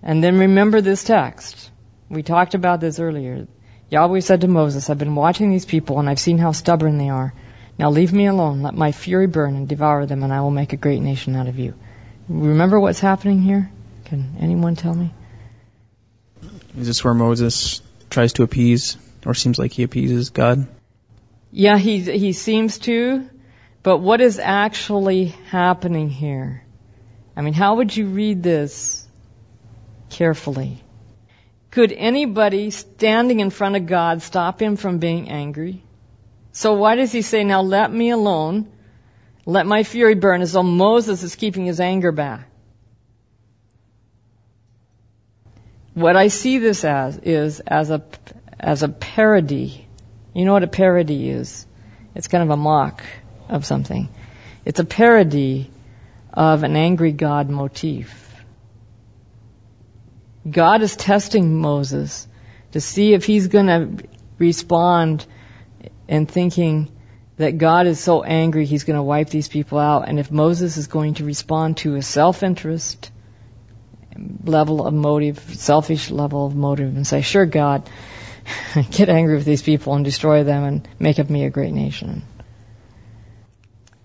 And 0.03 0.23
then 0.23 0.39
remember 0.39 0.81
this 0.81 1.03
text. 1.03 1.71
We 2.11 2.23
talked 2.23 2.55
about 2.55 2.81
this 2.81 3.01
earlier. 3.01 3.49
Yahweh 3.91 4.21
said 4.21 4.43
to 4.43 4.49
Moses, 4.49 4.91
I've 4.91 4.99
been 4.99 5.15
watching 5.15 5.51
these 5.51 5.65
people 5.65 5.99
and 5.99 6.09
I've 6.09 6.19
seen 6.19 6.39
how 6.39 6.53
stubborn 6.53 6.99
they 6.99 7.09
are. 7.09 7.33
Now 7.79 7.91
leave 7.91 8.13
me 8.13 8.27
alone. 8.27 8.63
Let 8.63 8.75
my 8.75 8.93
fury 8.93 9.27
burn 9.27 9.57
and 9.57 9.69
devour 9.69 10.07
them 10.07 10.23
and 10.23 10.33
I 10.33 10.41
will 10.41 10.51
make 10.51 10.73
a 10.73 10.77
great 10.77 11.01
nation 11.01 11.35
out 11.37 11.49
of 11.49 11.59
you. 11.59 11.75
Remember 12.29 12.81
what's 12.81 13.01
happening 13.01 13.43
here? 13.43 13.71
Can 14.07 14.37
anyone 14.41 14.77
tell 14.77 14.95
me? 14.95 15.13
Is 16.77 16.87
this 16.87 17.05
where 17.05 17.15
Moses 17.15 17.81
tries 18.11 18.33
to 18.35 18.43
appease, 18.43 18.97
or 19.25 19.35
seems 19.35 19.59
like 19.59 19.73
he 19.73 19.83
appeases 19.83 20.31
God? 20.31 20.67
Yeah, 21.53 21.79
he, 21.79 22.01
he 22.01 22.33
seems 22.33 22.79
to, 22.81 23.29
but 23.85 23.99
what 23.99 24.21
is 24.21 24.41
actually 24.41 25.27
happening 25.51 26.11
here? 26.11 26.65
I 27.37 27.43
mean, 27.43 27.55
how 27.55 27.77
would 27.77 27.97
you 27.97 28.07
read 28.07 28.43
this 28.43 29.07
carefully? 30.11 30.83
Could 31.71 31.93
anybody 31.93 32.71
standing 32.71 33.41
in 33.41 33.51
front 33.51 33.77
of 33.77 33.87
God 33.87 34.23
stop 34.23 34.61
him 34.61 34.77
from 34.77 34.99
being 34.99 35.29
angry? 35.29 35.84
So 36.55 36.75
why 36.75 36.95
does 36.95 37.11
he 37.11 37.23
say, 37.23 37.43
now 37.43 37.63
let 37.63 37.93
me 37.93 38.11
alone, 38.11 38.71
let 39.45 39.67
my 39.67 39.83
fury 39.83 40.15
burn, 40.15 40.41
as 40.41 40.53
though 40.53 40.63
Moses 40.63 41.25
is 41.25 41.35
keeping 41.35 41.67
his 41.67 41.81
anger 41.81 42.13
back? 42.13 42.49
What 45.95 46.15
I 46.15 46.29
see 46.29 46.59
this 46.59 46.85
as 46.85 47.19
is 47.19 47.59
as 47.59 47.91
a, 47.91 48.05
as 48.59 48.85
a 48.85 48.89
parody. 48.89 49.85
You 50.33 50.45
know 50.45 50.53
what 50.53 50.63
a 50.63 50.69
parody 50.69 51.29
is? 51.29 51.67
It's 52.15 52.29
kind 52.29 52.45
of 52.45 52.51
a 52.51 52.57
mock 52.57 53.03
of 53.49 53.67
something. 53.67 54.09
It's 54.65 54.79
a 54.79 54.85
parody 54.85 55.73
of 56.33 56.63
an 56.63 56.77
angry 56.77 57.11
God 57.11 57.51
motif. 57.51 58.33
God 60.49 60.83
is 60.83 60.95
testing 60.95 61.59
Moses 61.59 62.29
to 62.73 62.81
see 62.81 63.13
if 63.13 63.25
he's 63.25 63.49
going 63.49 63.67
to 63.67 64.09
respond 64.39 65.27
and 66.09 66.29
thinking 66.29 66.91
that 67.37 67.59
God 67.59 67.87
is 67.87 67.99
so 67.99 68.23
angry 68.23 68.65
he's 68.65 68.85
going 68.85 68.97
to 68.97 69.03
wipe 69.03 69.29
these 69.29 69.49
people 69.49 69.79
out. 69.79 70.09
And 70.09 70.21
if 70.21 70.31
Moses 70.31 70.77
is 70.77 70.87
going 70.87 71.15
to 71.15 71.25
respond 71.25 71.79
to 71.79 71.97
a 71.97 72.03
self-interest 72.03 73.11
level 74.45 74.87
of 74.87 74.95
motive, 74.95 75.39
selfish 75.39 76.11
level 76.11 76.47
of 76.47 76.55
motive 76.55 76.97
and 76.97 77.07
say, 77.07 77.23
sure 77.23 77.47
God, 77.47 77.89
get 78.91 79.09
angry 79.09 79.35
with 79.35 79.45
these 79.45 79.63
people 79.63 79.95
and 79.95 80.05
destroy 80.05 80.45
them 80.45 80.65
and 80.65 80.89
make 80.99 81.19
of 81.19 81.31
me 81.31 81.45
a 81.45 81.51
great 81.51 81.73
nation. 81.73 82.23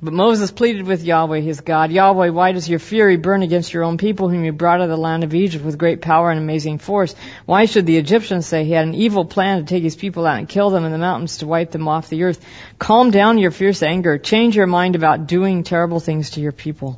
But 0.01 0.13
Moses 0.13 0.49
pleaded 0.49 0.87
with 0.87 1.03
Yahweh, 1.03 1.41
his 1.41 1.59
God, 1.59 1.91
Yahweh, 1.91 2.29
why 2.29 2.53
does 2.53 2.69
your 2.69 2.79
fury 2.79 3.17
burn 3.17 3.43
against 3.43 3.73
your 3.73 3.83
own 3.83 3.97
people 3.97 4.29
whom 4.29 4.45
you 4.45 4.53
brought 4.53 4.79
out 4.79 4.83
of 4.83 4.89
the 4.89 4.95
land 4.95 5.25
of 5.25 5.33
Egypt 5.33 5.65
with 5.65 5.77
great 5.77 6.01
power 6.01 6.31
and 6.31 6.39
amazing 6.39 6.77
force? 6.77 7.13
Why 7.45 7.65
should 7.65 7.85
the 7.85 7.97
Egyptians 7.97 8.45
say 8.45 8.63
he 8.63 8.71
had 8.71 8.87
an 8.87 8.95
evil 8.95 9.25
plan 9.25 9.59
to 9.59 9.65
take 9.65 9.83
his 9.83 9.97
people 9.97 10.25
out 10.25 10.37
and 10.37 10.47
kill 10.47 10.69
them 10.69 10.85
in 10.85 10.93
the 10.93 10.97
mountains 10.97 11.39
to 11.39 11.47
wipe 11.47 11.71
them 11.71 11.89
off 11.89 12.07
the 12.07 12.23
earth? 12.23 12.43
Calm 12.77 13.11
down 13.11 13.39
your 13.39 13.51
fierce 13.51 13.83
anger. 13.83 14.17
Change 14.17 14.55
your 14.55 14.67
mind 14.67 14.95
about 14.95 15.27
doing 15.27 15.63
terrible 15.63 15.99
things 15.99 16.29
to 16.31 16.39
your 16.39 16.53
people. 16.53 16.97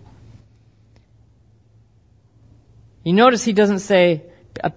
You 3.04 3.14
notice 3.14 3.44
he 3.44 3.54
doesn't 3.54 3.80
say, 3.80 4.26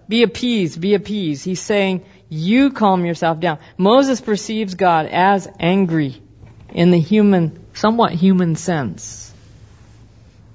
be 0.09 0.23
appeased, 0.23 0.81
be 0.81 0.95
appeased. 0.95 1.45
He's 1.45 1.61
saying, 1.61 2.07
you 2.31 2.71
calm 2.71 3.05
yourself 3.05 3.39
down. 3.39 3.59
Moses 3.77 4.23
perceives 4.23 4.77
God 4.77 5.07
as 5.07 5.47
angry 5.61 6.23
in 6.71 6.91
the 6.91 6.99
human, 6.99 7.64
somewhat 7.75 8.13
human 8.13 8.57
sense. 8.57 9.33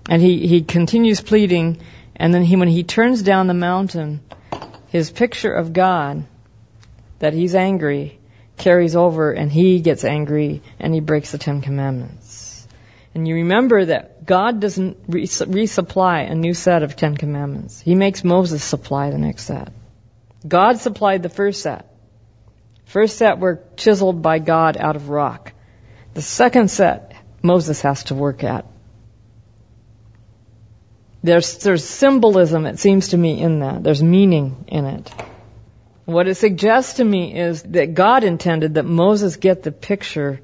And 0.09 0.21
he, 0.21 0.47
he 0.47 0.61
continues 0.63 1.21
pleading, 1.21 1.81
and 2.15 2.33
then 2.33 2.43
he, 2.43 2.55
when 2.55 2.67
he 2.67 2.83
turns 2.83 3.21
down 3.21 3.47
the 3.47 3.53
mountain, 3.53 4.21
his 4.87 5.11
picture 5.11 5.53
of 5.53 5.71
God, 5.71 6.25
that 7.19 7.33
he's 7.33 7.53
angry, 7.53 8.19
carries 8.57 8.95
over 8.95 9.31
and 9.31 9.51
he 9.51 9.79
gets 9.79 10.03
angry 10.03 10.61
and 10.79 10.93
he 10.93 10.99
breaks 10.99 11.31
the 11.31 11.37
Ten 11.37 11.61
Commandments. 11.61 12.67
And 13.15 13.27
you 13.27 13.35
remember 13.35 13.85
that 13.85 14.25
God 14.25 14.59
doesn't 14.59 14.97
res- 15.07 15.41
resupply 15.41 16.29
a 16.29 16.35
new 16.35 16.53
set 16.53 16.83
of 16.83 16.95
Ten 16.95 17.17
Commandments. 17.17 17.79
He 17.81 17.95
makes 17.95 18.23
Moses 18.23 18.63
supply 18.63 19.09
the 19.09 19.17
next 19.17 19.45
set. 19.45 19.71
God 20.47 20.77
supplied 20.77 21.23
the 21.23 21.29
first 21.29 21.61
set. 21.61 21.93
First 22.85 23.17
set 23.17 23.39
were 23.39 23.63
chiseled 23.75 24.21
by 24.21 24.39
God 24.39 24.77
out 24.77 24.95
of 24.95 25.09
rock. 25.09 25.53
The 26.13 26.21
second 26.21 26.69
set, 26.69 27.08
Moses 27.41 27.81
has 27.81 28.05
to 28.05 28.15
work 28.15 28.43
at. 28.43 28.65
There's, 31.21 31.57
there's 31.57 31.83
symbolism, 31.83 32.65
it 32.65 32.79
seems 32.79 33.09
to 33.09 33.17
me, 33.17 33.41
in 33.41 33.59
that. 33.59 33.83
There's 33.83 34.01
meaning 34.01 34.65
in 34.67 34.85
it. 34.85 35.11
What 36.05 36.27
it 36.27 36.35
suggests 36.35 36.95
to 36.95 37.03
me 37.03 37.37
is 37.37 37.61
that 37.63 37.93
God 37.93 38.23
intended 38.23 38.75
that 38.75 38.85
Moses 38.85 39.35
get 39.35 39.63
the 39.63 39.71
picture 39.71 40.41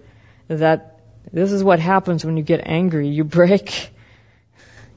that 0.47 0.99
this 1.31 1.51
is 1.51 1.63
what 1.63 1.79
happens 1.79 2.23
when 2.23 2.38
you 2.38 2.43
get 2.43 2.62
angry. 2.63 3.08
You 3.08 3.23
break, 3.23 3.89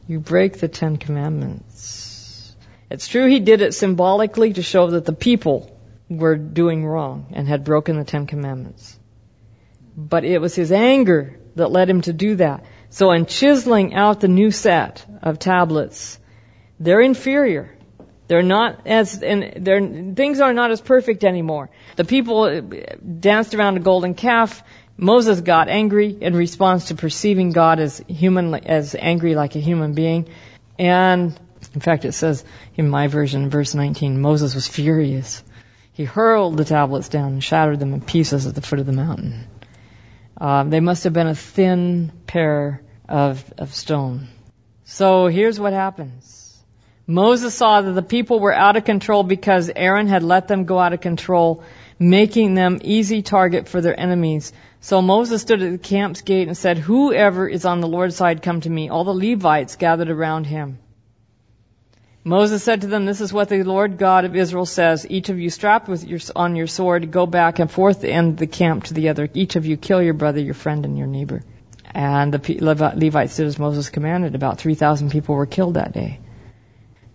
you 0.06 0.20
break 0.20 0.58
the 0.58 0.68
Ten 0.68 0.96
Commandments. 0.96 2.54
It's 2.90 3.08
true 3.08 3.26
he 3.26 3.40
did 3.40 3.62
it 3.62 3.74
symbolically 3.74 4.54
to 4.54 4.62
show 4.62 4.90
that 4.90 5.04
the 5.04 5.12
people 5.12 5.74
were 6.08 6.36
doing 6.36 6.84
wrong 6.84 7.26
and 7.32 7.46
had 7.46 7.64
broken 7.64 7.96
the 7.96 8.04
Ten 8.04 8.26
Commandments. 8.26 8.98
But 9.96 10.24
it 10.24 10.40
was 10.40 10.54
his 10.54 10.72
anger 10.72 11.38
that 11.58 11.70
led 11.70 11.88
him 11.88 12.00
to 12.02 12.12
do 12.12 12.36
that. 12.36 12.64
So 12.90 13.12
in 13.12 13.26
chiseling 13.26 13.94
out 13.94 14.20
the 14.20 14.28
new 14.28 14.50
set 14.50 15.04
of 15.22 15.38
tablets, 15.38 16.18
they're 16.80 17.00
inferior. 17.00 17.76
They're 18.28 18.42
not 18.42 18.86
as, 18.86 19.22
and 19.22 19.64
they're, 19.64 19.80
things 19.80 20.40
are 20.40 20.52
not 20.52 20.70
as 20.70 20.80
perfect 20.80 21.24
anymore. 21.24 21.70
The 21.96 22.04
people 22.04 22.60
danced 23.20 23.54
around 23.54 23.76
a 23.76 23.80
golden 23.80 24.14
calf. 24.14 24.62
Moses 24.96 25.40
got 25.40 25.68
angry 25.68 26.16
in 26.20 26.34
response 26.34 26.88
to 26.88 26.94
perceiving 26.94 27.52
God 27.52 27.80
as 27.80 28.02
human, 28.08 28.54
as 28.54 28.94
angry 28.98 29.34
like 29.34 29.56
a 29.56 29.60
human 29.60 29.94
being. 29.94 30.28
And 30.78 31.38
in 31.74 31.80
fact, 31.80 32.04
it 32.04 32.12
says 32.12 32.44
in 32.76 32.88
my 32.88 33.06
version, 33.06 33.50
verse 33.50 33.74
19, 33.74 34.20
Moses 34.20 34.54
was 34.54 34.66
furious. 34.66 35.42
He 35.92 36.04
hurled 36.04 36.56
the 36.56 36.64
tablets 36.64 37.08
down 37.08 37.32
and 37.32 37.44
shattered 37.44 37.80
them 37.80 37.94
in 37.94 38.00
pieces 38.02 38.46
at 38.46 38.54
the 38.54 38.60
foot 38.60 38.78
of 38.78 38.86
the 38.86 38.92
mountain. 38.92 39.46
Um, 40.40 40.70
they 40.70 40.80
must 40.80 41.04
have 41.04 41.12
been 41.12 41.26
a 41.26 41.34
thin 41.34 42.12
pair 42.26 42.82
of, 43.08 43.44
of 43.58 43.74
stone. 43.74 44.28
So 44.84 45.26
here's 45.26 45.58
what 45.58 45.72
happens. 45.72 46.56
Moses 47.06 47.54
saw 47.54 47.80
that 47.80 47.92
the 47.92 48.02
people 48.02 48.38
were 48.38 48.54
out 48.54 48.76
of 48.76 48.84
control 48.84 49.22
because 49.22 49.70
Aaron 49.74 50.06
had 50.06 50.22
let 50.22 50.46
them 50.46 50.64
go 50.64 50.78
out 50.78 50.92
of 50.92 51.00
control, 51.00 51.64
making 51.98 52.54
them 52.54 52.78
easy 52.82 53.22
target 53.22 53.66
for 53.66 53.80
their 53.80 53.98
enemies. 53.98 54.52
So 54.80 55.02
Moses 55.02 55.42
stood 55.42 55.62
at 55.62 55.72
the 55.72 55.78
camp's 55.78 56.20
gate 56.20 56.48
and 56.48 56.56
said, 56.56 56.78
Whoever 56.78 57.48
is 57.48 57.64
on 57.64 57.80
the 57.80 57.88
Lord's 57.88 58.14
side, 58.14 58.42
come 58.42 58.60
to 58.60 58.70
me. 58.70 58.90
All 58.90 59.04
the 59.04 59.14
Levites 59.14 59.76
gathered 59.76 60.10
around 60.10 60.44
him. 60.44 60.78
Moses 62.24 62.62
said 62.62 62.82
to 62.82 62.86
them, 62.88 63.06
This 63.06 63.20
is 63.20 63.32
what 63.32 63.48
the 63.48 63.62
Lord 63.62 63.96
God 63.96 64.24
of 64.24 64.36
Israel 64.36 64.66
says. 64.66 65.06
Each 65.08 65.28
of 65.28 65.38
you 65.38 65.50
with 65.86 66.06
your, 66.06 66.20
on 66.34 66.56
your 66.56 66.66
sword, 66.66 67.10
go 67.10 67.26
back 67.26 67.58
and 67.58 67.70
forth 67.70 68.04
end 68.04 68.36
the 68.36 68.46
camp 68.46 68.84
to 68.84 68.94
the 68.94 69.08
other. 69.08 69.28
Each 69.32 69.56
of 69.56 69.66
you 69.66 69.76
kill 69.76 70.02
your 70.02 70.14
brother, 70.14 70.40
your 70.40 70.54
friend, 70.54 70.84
and 70.84 70.98
your 70.98 71.06
neighbor. 71.06 71.42
And 71.94 72.32
the 72.34 72.58
Levites 72.60 73.36
did 73.36 73.46
as 73.46 73.58
Moses 73.58 73.88
commanded. 73.88 74.34
About 74.34 74.58
3,000 74.58 75.10
people 75.10 75.34
were 75.34 75.46
killed 75.46 75.74
that 75.74 75.92
day. 75.92 76.20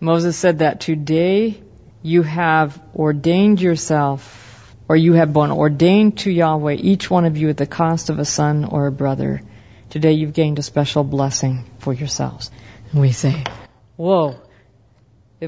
Moses 0.00 0.36
said 0.36 0.58
that 0.58 0.80
today 0.80 1.62
you 2.02 2.22
have 2.22 2.78
ordained 2.94 3.60
yourself, 3.60 4.74
or 4.88 4.96
you 4.96 5.14
have 5.14 5.32
been 5.32 5.52
ordained 5.52 6.18
to 6.18 6.30
Yahweh, 6.30 6.74
each 6.74 7.10
one 7.10 7.24
of 7.24 7.36
you 7.36 7.48
at 7.48 7.56
the 7.56 7.66
cost 7.66 8.10
of 8.10 8.18
a 8.18 8.24
son 8.24 8.64
or 8.64 8.86
a 8.86 8.92
brother. 8.92 9.42
Today 9.90 10.12
you've 10.12 10.34
gained 10.34 10.58
a 10.58 10.62
special 10.62 11.04
blessing 11.04 11.64
for 11.78 11.92
yourselves. 11.92 12.50
And 12.90 13.00
we 13.00 13.12
say, 13.12 13.44
whoa, 13.96 14.36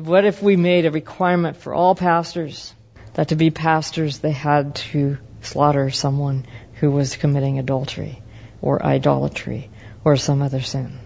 what 0.00 0.24
if 0.24 0.42
we 0.42 0.56
made 0.56 0.86
a 0.86 0.90
requirement 0.90 1.56
for 1.56 1.74
all 1.74 1.94
pastors 1.94 2.74
that 3.14 3.28
to 3.28 3.36
be 3.36 3.50
pastors 3.50 4.18
they 4.18 4.32
had 4.32 4.74
to 4.76 5.18
slaughter 5.40 5.90
someone 5.90 6.46
who 6.74 6.90
was 6.90 7.16
committing 7.16 7.58
adultery 7.58 8.22
or 8.60 8.84
idolatry 8.84 9.70
or 10.04 10.16
some 10.16 10.42
other 10.42 10.60
sin? 10.60 10.98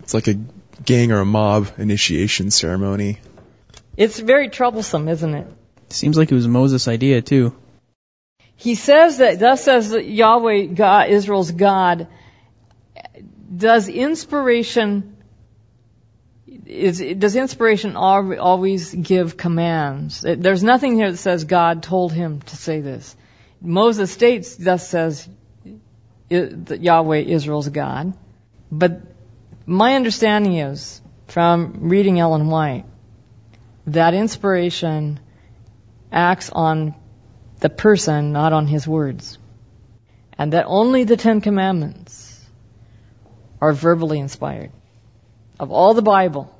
It's 0.00 0.14
like 0.14 0.28
a 0.28 0.34
gang 0.84 1.12
or 1.12 1.20
a 1.20 1.26
mob 1.26 1.68
initiation 1.78 2.50
ceremony. 2.50 3.18
It's 3.96 4.18
very 4.18 4.48
troublesome, 4.48 5.08
isn't 5.08 5.34
it? 5.34 5.46
Seems 5.90 6.16
like 6.16 6.30
it 6.30 6.34
was 6.34 6.48
Moses' 6.48 6.88
idea 6.88 7.22
too. 7.22 7.54
He 8.56 8.74
says 8.74 9.18
that, 9.18 9.38
thus 9.38 9.64
says 9.64 9.92
Yahweh, 9.92 10.66
God, 10.66 11.08
Israel's 11.08 11.50
God, 11.50 12.08
does 13.56 13.88
inspiration, 13.88 15.16
is, 15.18 15.19
does 16.50 17.36
inspiration 17.36 17.96
always 17.96 18.92
give 18.92 19.36
commands? 19.36 20.20
There's 20.20 20.64
nothing 20.64 20.96
here 20.96 21.12
that 21.12 21.16
says 21.16 21.44
God 21.44 21.82
told 21.82 22.12
him 22.12 22.40
to 22.42 22.56
say 22.56 22.80
this. 22.80 23.14
Moses 23.60 24.10
states, 24.10 24.56
thus 24.56 24.88
says 24.88 25.28
that 26.28 26.80
Yahweh, 26.80 27.18
Israel's 27.18 27.68
God. 27.68 28.14
But 28.70 29.02
my 29.66 29.94
understanding 29.94 30.56
is, 30.56 31.00
from 31.28 31.88
reading 31.88 32.18
Ellen 32.18 32.48
White, 32.48 32.84
that 33.86 34.14
inspiration 34.14 35.20
acts 36.10 36.50
on 36.50 36.94
the 37.60 37.70
person, 37.70 38.32
not 38.32 38.52
on 38.52 38.66
his 38.66 38.88
words. 38.88 39.38
And 40.36 40.52
that 40.52 40.64
only 40.66 41.04
the 41.04 41.16
Ten 41.16 41.40
Commandments 41.40 42.44
are 43.60 43.72
verbally 43.72 44.18
inspired 44.18 44.72
of 45.60 45.70
all 45.70 45.92
the 45.92 46.02
Bible. 46.02 46.52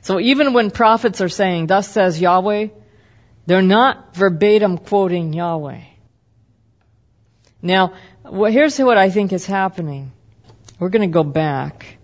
So 0.00 0.18
even 0.18 0.54
when 0.54 0.70
prophets 0.70 1.20
are 1.20 1.28
saying, 1.28 1.66
thus 1.66 1.86
says 1.88 2.20
Yahweh, 2.20 2.68
they're 3.46 3.62
not 3.62 4.16
verbatim 4.16 4.78
quoting 4.78 5.32
Yahweh. 5.34 5.82
Now, 7.60 7.92
here's 8.24 8.78
what 8.78 8.96
I 8.96 9.10
think 9.10 9.32
is 9.32 9.44
happening. 9.46 10.12
We're 10.80 10.88
going 10.88 11.08
to 11.08 11.14
go 11.14 11.22
back 11.22 11.98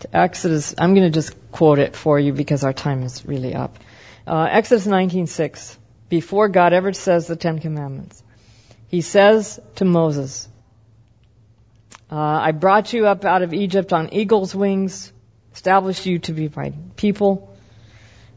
to 0.00 0.14
Exodus. 0.14 0.74
I'm 0.76 0.94
going 0.94 1.06
to 1.06 1.14
just 1.20 1.34
quote 1.52 1.78
it 1.78 1.94
for 1.94 2.18
you 2.18 2.32
because 2.32 2.64
our 2.64 2.72
time 2.72 3.02
is 3.04 3.24
really 3.24 3.54
up. 3.54 3.78
Uh, 4.26 4.48
Exodus 4.50 4.86
19:6. 4.86 5.76
Before 6.08 6.48
God 6.48 6.72
ever 6.72 6.92
says 6.92 7.26
the 7.26 7.36
Ten 7.36 7.58
Commandments, 7.58 8.22
He 8.88 9.02
says 9.02 9.60
to 9.76 9.84
Moses, 9.84 10.48
uh, 12.10 12.16
"I 12.16 12.52
brought 12.52 12.92
you 12.94 13.06
up 13.06 13.26
out 13.26 13.42
of 13.42 13.52
Egypt 13.52 13.92
on 13.92 14.08
eagle's 14.12 14.54
wings, 14.54 15.12
established 15.58 16.06
you 16.06 16.20
to 16.20 16.32
be 16.32 16.48
my 16.54 16.72
people, 16.94 17.52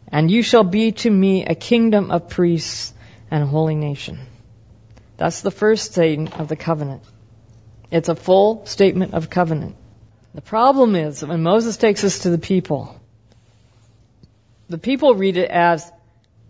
and 0.08 0.32
you 0.32 0.42
shall 0.42 0.64
be 0.64 0.92
to 0.92 1.10
me 1.10 1.46
a 1.46 1.54
kingdom 1.54 2.10
of 2.10 2.30
priests 2.30 2.94
and 3.30 3.44
a 3.44 3.46
holy 3.46 3.76
nation." 3.76 4.18
That's 5.18 5.42
the 5.42 5.52
first 5.52 5.92
statement 5.92 6.40
of 6.40 6.48
the 6.48 6.56
covenant. 6.56 7.04
It's 7.92 8.10
a 8.10 8.16
full 8.16 8.66
statement 8.66 9.14
of 9.14 9.30
covenant. 9.30 9.76
The 10.34 10.42
problem 10.42 10.96
is 10.96 11.24
when 11.24 11.44
Moses 11.44 11.78
takes 11.78 12.04
us 12.04 12.20
to 12.24 12.32
the 12.32 12.40
people, 12.40 12.96
the 14.68 14.80
people 14.80 15.14
read 15.14 15.38
it 15.38 15.52
as 15.52 15.92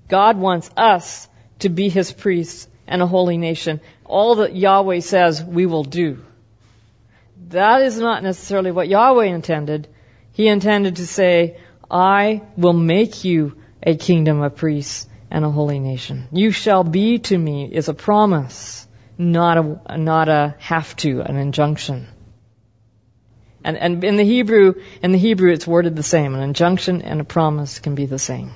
God 0.08 0.38
wants 0.38 0.70
us 0.78 1.28
to 1.60 1.70
be 1.70 1.90
his 1.90 2.14
priests 2.14 2.68
and 2.88 3.02
a 3.02 3.08
holy 3.08 3.38
nation. 3.38 3.82
All 4.06 4.36
that 4.36 4.56
Yahweh 4.56 5.02
says 5.02 5.44
we 5.44 5.66
will 5.66 5.84
do. 5.84 6.20
That 7.50 7.82
is 7.82 7.98
not 7.98 8.24
necessarily 8.24 8.72
what 8.72 8.88
Yahweh 8.88 9.26
intended. 9.26 9.88
He 10.34 10.48
intended 10.48 10.98
to 10.98 11.08
say, 11.08 11.58
I 11.89 12.41
will 12.56 12.74
make 12.74 13.24
you 13.24 13.58
a 13.84 13.96
kingdom 13.96 14.41
of 14.41 14.56
priests 14.56 15.08
and 15.30 15.46
a 15.46 15.50
holy 15.50 15.80
nation. 15.80 16.28
You 16.32 16.52
shall 16.52 16.84
be 16.84 17.20
to 17.20 17.38
me 17.38 17.70
is 17.72 17.89
a 17.89 17.94
promise, 17.94 18.88
not 19.17 19.58
a, 19.58 19.98
not 19.98 20.30
a 20.30 20.56
have 20.60 20.96
to, 20.98 21.22
an 21.22 21.38
injunction. 21.38 22.08
And, 23.63 23.78
and 23.78 24.04
in 24.04 24.15
the 24.15 24.24
Hebrew, 24.24 24.76
in 25.04 25.12
the 25.12 25.17
Hebrew, 25.17 25.52
it's 25.52 25.67
worded 25.67 25.96
the 25.96 26.04
same. 26.04 26.34
An 26.34 26.41
injunction 26.41 27.02
and 27.02 27.22
a 27.22 27.24
promise 27.24 27.80
can 27.80 27.96
be 27.96 28.06
the 28.06 28.20
same. 28.20 28.52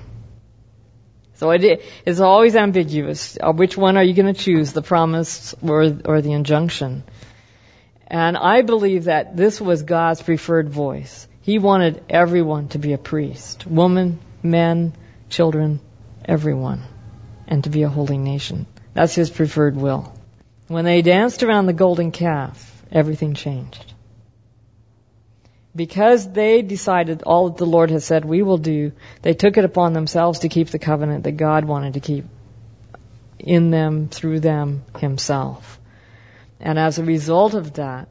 So 1.34 1.50
it 1.50 1.82
is 2.06 2.20
always 2.20 2.56
ambiguous. 2.56 3.36
Uh, 3.40 3.52
which 3.52 3.76
one 3.76 3.96
are 3.96 4.02
you 4.02 4.14
going 4.14 4.32
to 4.32 4.40
choose, 4.40 4.72
the 4.72 4.82
promise 4.82 5.54
or, 5.62 5.94
or 6.04 6.22
the 6.22 6.32
injunction? 6.32 7.04
And 8.06 8.36
I 8.36 8.62
believe 8.62 9.04
that 9.04 9.36
this 9.36 9.60
was 9.60 9.82
God's 9.82 10.22
preferred 10.22 10.70
voice. 10.70 11.28
He 11.46 11.60
wanted 11.60 12.02
everyone 12.10 12.68
to 12.68 12.78
be 12.78 12.92
a 12.92 12.98
priest. 12.98 13.68
Woman, 13.68 14.18
men, 14.42 14.92
children, 15.30 15.78
everyone. 16.24 16.82
And 17.46 17.62
to 17.62 17.70
be 17.70 17.84
a 17.84 17.88
holy 17.88 18.18
nation. 18.18 18.66
That's 18.94 19.14
His 19.14 19.30
preferred 19.30 19.76
will. 19.76 20.12
When 20.66 20.84
they 20.84 21.02
danced 21.02 21.44
around 21.44 21.66
the 21.66 21.72
golden 21.72 22.10
calf, 22.10 22.84
everything 22.90 23.34
changed 23.34 23.94
because 25.76 26.32
they 26.32 26.62
decided 26.62 27.22
all 27.22 27.50
that 27.50 27.58
the 27.58 27.66
Lord 27.66 27.90
has 27.90 28.04
said 28.04 28.24
we 28.24 28.42
will 28.42 28.58
do, 28.58 28.92
they 29.22 29.34
took 29.34 29.58
it 29.58 29.64
upon 29.64 29.92
themselves 29.92 30.40
to 30.40 30.48
keep 30.48 30.68
the 30.70 30.78
covenant 30.78 31.24
that 31.24 31.36
God 31.36 31.66
wanted 31.66 31.94
to 31.94 32.00
keep 32.00 32.24
in 33.38 33.70
them, 33.70 34.08
through 34.08 34.40
them, 34.40 34.84
Himself. 34.98 35.78
And 36.58 36.78
as 36.78 36.98
a 36.98 37.04
result 37.04 37.54
of 37.54 37.74
that, 37.74 38.08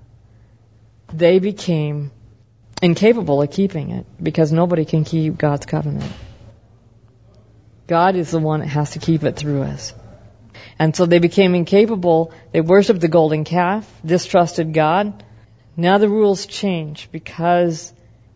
they 1.11 1.39
became 1.39 2.11
incapable 2.86 3.41
of 3.41 3.51
keeping 3.51 3.91
it 3.91 4.05
because 4.21 4.51
nobody 4.51 4.86
can 4.86 5.03
keep 5.03 5.38
God's 5.38 5.65
covenant. 5.65 6.11
God 7.88 8.15
is 8.15 8.31
the 8.31 8.39
one 8.39 8.61
that 8.61 8.67
has 8.67 8.91
to 8.91 8.99
keep 8.99 9.23
it 9.23 9.36
through 9.36 9.63
us. 9.63 9.93
And 10.79 10.95
so 10.95 11.05
they 11.05 11.19
became 11.19 11.55
incapable. 11.55 12.33
They 12.51 12.61
worshiped 12.61 13.01
the 13.01 13.07
golden 13.07 13.43
calf, 13.43 13.89
distrusted 14.05 14.73
God, 14.73 15.23
now 15.77 15.97
the 15.97 16.09
rules 16.09 16.45
change 16.45 17.09
because 17.11 17.93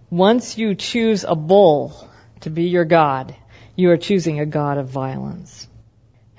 once 0.10 0.58
you 0.58 0.76
choose 0.76 1.24
a 1.24 1.36
bull 1.36 2.10
to 2.41 2.50
be 2.50 2.64
your 2.64 2.86
God, 2.86 3.36
you 3.76 3.91
are 3.91 3.97
choosing 3.97 4.39
a 4.39 4.45
God 4.45 4.78
of 4.78 4.89
violence. 4.89 5.68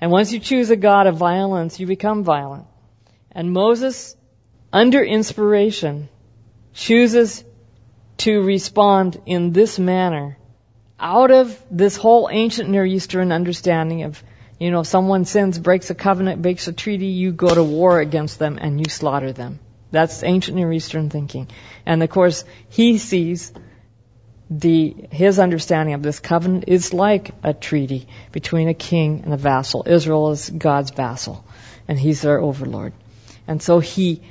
And 0.01 0.11
once 0.11 0.33
you 0.33 0.41
choose 0.41 0.71
a 0.71 0.77
God 0.77 1.07
of 1.07 1.17
violence, 1.17 1.81
you 1.81 1.87
become 1.87 2.23
violent. 2.23 2.67
And 3.33 3.53
Moses, 3.53 4.15
under 4.73 5.03
inspiration, 5.03 6.09
chooses 6.75 7.45
to 8.21 8.43
respond 8.43 9.21
in 9.25 9.53
this 9.53 9.79
manner 9.79 10.37
out 10.99 11.31
of 11.31 11.59
this 11.71 11.97
whole 11.97 12.29
ancient 12.31 12.69
Near 12.69 12.85
Eastern 12.85 13.33
understanding 13.33 14.03
of 14.03 14.23
You 14.59 14.71
know, 14.71 14.81
if 14.81 14.87
someone 14.87 15.25
sins, 15.25 15.59
breaks 15.59 15.89
a 15.89 15.95
covenant, 15.95 16.43
breaks 16.43 16.69
a 16.69 16.73
treaty, 16.75 17.07
you 17.07 17.33
go 17.33 17.55
to 17.55 17.65
war 17.65 17.99
against 17.99 18.39
them 18.39 18.59
and 18.61 18.79
you 18.79 18.91
slaughter 18.91 19.33
them. 19.33 19.59
That's 19.91 20.23
ancient 20.23 20.57
Near 20.59 20.71
Eastern 20.71 21.09
thinking. 21.09 21.49
And 21.87 22.03
of 22.03 22.11
course, 22.11 22.45
he 22.69 22.99
sees 22.99 23.53
the, 24.51 24.95
his 25.11 25.39
understanding 25.39 25.95
of 25.95 26.03
this 26.03 26.21
covenant 26.21 26.65
is 26.67 26.93
like 26.93 27.31
a 27.43 27.55
treaty 27.55 28.07
between 28.33 28.69
a 28.69 28.75
king 28.75 29.23
and 29.25 29.33
a 29.33 29.39
vassal. 29.39 29.85
Israel 29.87 30.31
is 30.33 30.51
God's 30.51 30.91
vassal 30.91 31.43
and 31.89 31.99
he's 31.99 32.21
their 32.21 32.39
overlord. 32.39 32.93
And 33.49 33.63
so 33.63 33.79
he, 33.79 34.23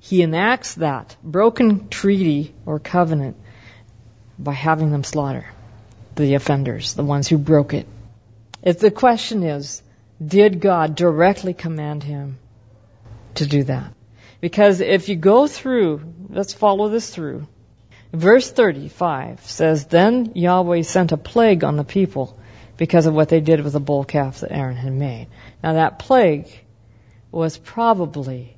he 0.00 0.22
enacts 0.22 0.74
that 0.74 1.16
broken 1.22 1.88
treaty 1.88 2.54
or 2.66 2.78
covenant 2.78 3.36
by 4.38 4.52
having 4.52 4.90
them 4.90 5.04
slaughter 5.04 5.46
the 6.14 6.34
offenders, 6.34 6.94
the 6.94 7.04
ones 7.04 7.28
who 7.28 7.38
broke 7.38 7.74
it. 7.74 7.86
If 8.62 8.80
the 8.80 8.90
question 8.90 9.42
is, 9.42 9.82
did 10.24 10.60
God 10.60 10.96
directly 10.96 11.54
command 11.54 12.02
him 12.02 12.38
to 13.36 13.46
do 13.46 13.62
that? 13.64 13.94
Because 14.40 14.80
if 14.80 15.08
you 15.08 15.16
go 15.16 15.46
through, 15.46 16.02
let's 16.28 16.52
follow 16.52 16.88
this 16.88 17.10
through. 17.10 17.46
Verse 18.12 18.50
35 18.50 19.42
says, 19.42 19.86
Then 19.86 20.32
Yahweh 20.34 20.82
sent 20.82 21.12
a 21.12 21.16
plague 21.16 21.62
on 21.62 21.76
the 21.76 21.84
people 21.84 22.38
because 22.76 23.06
of 23.06 23.14
what 23.14 23.28
they 23.28 23.40
did 23.40 23.62
with 23.62 23.72
the 23.72 23.80
bull 23.80 24.04
calf 24.04 24.40
that 24.40 24.52
Aaron 24.52 24.76
had 24.76 24.92
made. 24.92 25.28
Now 25.62 25.74
that 25.74 25.98
plague 25.98 26.48
was 27.30 27.58
probably 27.58 28.57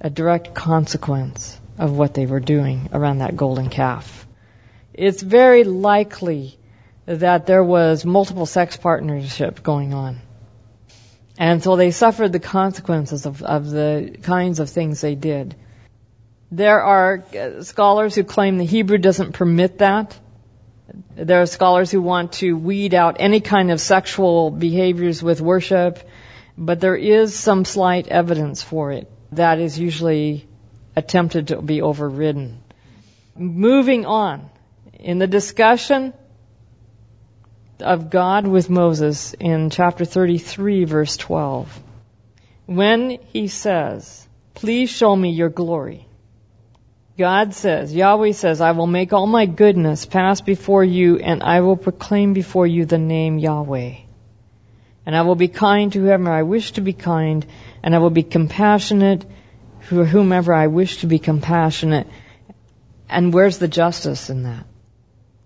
a 0.00 0.10
direct 0.10 0.54
consequence 0.54 1.58
of 1.76 1.96
what 1.96 2.14
they 2.14 2.26
were 2.26 2.40
doing 2.40 2.88
around 2.92 3.18
that 3.18 3.36
golden 3.36 3.68
calf. 3.68 4.26
It's 4.94 5.22
very 5.22 5.64
likely 5.64 6.58
that 7.06 7.46
there 7.46 7.64
was 7.64 8.04
multiple 8.04 8.46
sex 8.46 8.76
partnership 8.76 9.62
going 9.62 9.94
on. 9.94 10.20
And 11.38 11.62
so 11.62 11.76
they 11.76 11.92
suffered 11.92 12.32
the 12.32 12.40
consequences 12.40 13.24
of, 13.24 13.42
of 13.42 13.70
the 13.70 14.16
kinds 14.22 14.58
of 14.58 14.68
things 14.68 15.00
they 15.00 15.14
did. 15.14 15.54
There 16.50 16.82
are 16.82 17.24
scholars 17.62 18.14
who 18.14 18.24
claim 18.24 18.58
the 18.58 18.64
Hebrew 18.64 18.98
doesn't 18.98 19.32
permit 19.32 19.78
that. 19.78 20.18
There 21.14 21.42
are 21.42 21.46
scholars 21.46 21.90
who 21.90 22.02
want 22.02 22.32
to 22.34 22.56
weed 22.56 22.94
out 22.94 23.16
any 23.20 23.40
kind 23.40 23.70
of 23.70 23.80
sexual 23.80 24.50
behaviors 24.50 25.22
with 25.22 25.40
worship, 25.40 25.98
but 26.56 26.80
there 26.80 26.96
is 26.96 27.34
some 27.34 27.64
slight 27.64 28.08
evidence 28.08 28.62
for 28.62 28.92
it. 28.92 29.10
That 29.32 29.58
is 29.58 29.78
usually 29.78 30.46
attempted 30.96 31.48
to 31.48 31.62
be 31.62 31.82
overridden. 31.82 32.62
Moving 33.36 34.06
on. 34.06 34.50
In 34.98 35.18
the 35.18 35.26
discussion 35.26 36.12
of 37.80 38.10
God 38.10 38.46
with 38.46 38.68
Moses 38.68 39.34
in 39.34 39.70
chapter 39.70 40.04
33 40.04 40.84
verse 40.84 41.16
12. 41.16 41.80
When 42.66 43.18
he 43.32 43.48
says, 43.48 44.26
please 44.54 44.90
show 44.90 45.14
me 45.14 45.30
your 45.30 45.48
glory. 45.48 46.06
God 47.16 47.54
says, 47.54 47.94
Yahweh 47.94 48.32
says, 48.32 48.60
I 48.60 48.72
will 48.72 48.86
make 48.86 49.12
all 49.12 49.26
my 49.26 49.46
goodness 49.46 50.06
pass 50.06 50.40
before 50.40 50.84
you 50.84 51.18
and 51.18 51.42
I 51.42 51.60
will 51.60 51.76
proclaim 51.76 52.32
before 52.32 52.66
you 52.66 52.84
the 52.84 52.98
name 52.98 53.38
Yahweh. 53.38 53.94
And 55.06 55.16
I 55.16 55.22
will 55.22 55.34
be 55.34 55.48
kind 55.48 55.92
to 55.92 56.00
whomever 56.00 56.30
I 56.30 56.42
wish 56.42 56.72
to 56.72 56.80
be 56.80 56.92
kind 56.92 57.46
and 57.82 57.94
I 57.94 57.98
will 57.98 58.10
be 58.10 58.22
compassionate 58.22 59.24
for 59.80 60.04
whomever 60.04 60.52
I 60.52 60.66
wish 60.66 60.98
to 60.98 61.06
be 61.06 61.18
compassionate. 61.18 62.06
And 63.08 63.32
where's 63.32 63.58
the 63.58 63.68
justice 63.68 64.30
in 64.30 64.42
that? 64.42 64.66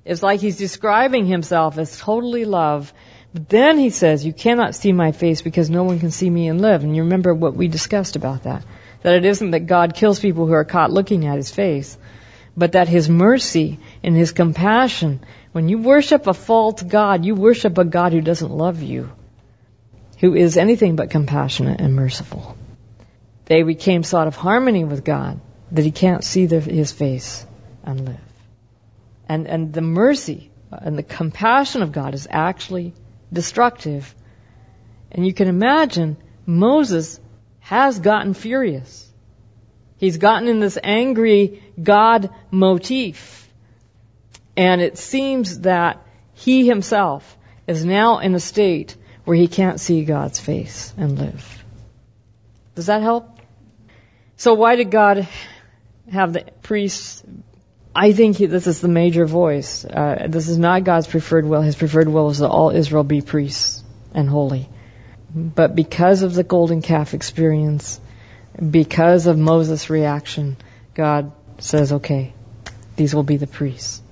It's 0.05 0.23
like 0.23 0.41
he's 0.41 0.57
describing 0.57 1.27
himself 1.27 1.79
as 1.79 1.99
totally 1.99 2.45
love. 2.45 2.93
But 3.33 3.49
then 3.49 3.79
he 3.79 3.91
says, 3.91 4.27
you 4.27 4.33
cannot 4.33 4.75
see 4.75 4.93
my 4.93 5.13
face 5.13 5.43
because 5.43 5.71
no 5.71 5.85
one 5.85 6.01
can 6.01 6.11
see 6.11 6.29
me 6.29 6.49
and 6.49 6.61
live. 6.61 6.83
And 6.83 6.97
you 6.97 7.05
remember 7.05 7.33
what 7.35 7.55
we 7.55 7.69
discussed 7.69 8.17
about 8.17 8.43
that. 8.43 8.65
That 9.03 9.15
it 9.15 9.25
isn't 9.25 9.53
that 9.53 9.67
God 9.67 9.95
kills 9.95 10.21
people 10.21 10.47
who 10.47 10.53
are 10.53 10.65
caught 10.65 10.91
looking 10.91 11.27
at 11.27 11.37
his 11.37 11.51
face, 11.51 11.97
but 12.57 12.73
that 12.73 12.89
his 12.89 13.09
mercy 13.09 13.79
and 14.03 14.17
his 14.17 14.33
compassion, 14.33 15.21
when 15.53 15.69
you 15.69 15.79
worship 15.79 16.27
a 16.27 16.35
false 16.35 16.83
God, 16.83 17.25
you 17.25 17.35
worship 17.35 17.79
a 17.79 17.85
God 17.85 18.13
who 18.13 18.21
doesn't 18.21 18.51
love 18.51 18.83
you, 18.83 19.11
who 20.23 20.37
is 20.37 20.57
anything 20.57 20.95
but 20.95 21.11
compassionate 21.11 21.81
and 21.81 21.97
merciful. 21.97 22.57
They 23.47 23.65
became 23.65 24.05
sort 24.05 24.29
of 24.29 24.37
harmony 24.37 24.85
with 24.85 25.05
God, 25.05 25.41
that 25.73 25.85
he 25.85 25.91
can't 25.91 26.23
see 26.23 26.47
their, 26.47 26.61
his 26.61 26.93
face 26.93 27.45
and 27.83 28.05
live. 28.05 28.21
And, 29.29 29.49
and 29.49 29.73
the 29.73 29.83
mercy 29.83 30.53
and 30.71 30.97
the 30.97 31.03
compassion 31.03 31.83
of 31.83 31.91
God 31.91 32.15
is 32.15 32.29
actually 32.31 32.95
destructive. 33.33 34.15
And 35.11 35.27
you 35.27 35.35
can 35.35 35.49
imagine 35.49 36.17
Moses 36.47 37.19
has 37.59 37.99
gotten 37.99 38.33
furious. 38.33 39.11
He's 39.97 40.19
gotten 40.19 40.47
in 40.47 40.61
this 40.61 40.79
angry 40.81 41.65
God 41.83 42.31
motif. 42.53 43.49
And 44.57 44.81
it 44.81 44.99
seems 44.99 45.61
that 45.61 46.07
he 46.35 46.65
himself 46.65 47.37
is 47.67 47.85
now 47.85 48.21
in 48.21 48.37
a 48.37 48.41
state 48.41 48.97
where 49.25 49.37
he 49.37 49.49
can't 49.49 49.81
see 49.81 50.05
God's 50.05 50.41
face 50.41 50.93
and 50.97 51.19
live. 51.19 51.65
Does 52.75 52.87
that 52.87 53.03
help? 53.03 53.29
So 54.37 54.55
why 54.55 54.77
did 54.77 54.91
God 54.91 55.29
have 56.11 56.33
the 56.33 56.45
priests 56.63 57.23
I 57.95 58.13
think 58.13 58.37
he, 58.37 58.47
this 58.47 58.67
is 58.67 58.81
the 58.81 58.89
major 58.89 59.27
voice. 59.27 59.85
Uh, 59.85 60.27
this 60.29 60.49
is 60.49 60.57
not 60.57 60.85
God's 60.85 61.07
preferred 61.07 61.45
will. 61.45 61.61
His 61.61 61.77
preferred 61.77 62.09
will 62.09 62.31
is 62.31 62.39
that 62.39 62.49
all 62.49 62.71
Israel 62.71 63.05
be 63.05 63.21
priests 63.21 63.85
and 64.15 64.29
holy. 64.29 64.69
But 65.35 65.75
because 65.75 66.23
of 66.23 66.35
the 66.35 66.43
golden 66.43 66.81
calf 66.81 67.13
experience, 67.13 68.01
because 68.59 69.27
of 69.27 69.39
Moses' 69.39 69.91
reaction, 69.91 70.57
God 70.95 71.33
says, 71.59 71.93
okay, 71.93 72.33
these 72.97 73.15
will 73.15 73.23
be 73.23 73.37
the 73.37 73.47
priests. 73.47 74.03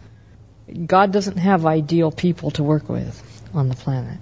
God 0.86 1.12
doesn't 1.12 1.38
have 1.38 1.66
ideal 1.66 2.12
people 2.12 2.50
to 2.52 2.62
work 2.62 2.88
with 2.88 3.50
on 3.54 3.68
the 3.68 3.74
planet. 3.74 4.18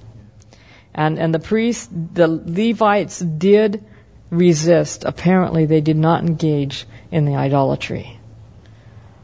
And, 0.95 1.19
and 1.19 1.35
the 1.35 1.39
priests, 1.39 1.89
the 1.91 2.27
Levites 2.29 3.19
did 3.21 3.85
resist. 4.31 5.05
Apparently 5.05 5.67
they 5.67 5.81
did 5.81 5.97
not 5.97 6.25
engage 6.25 6.87
in 7.11 7.25
the 7.25 7.37
idolatry 7.37 8.19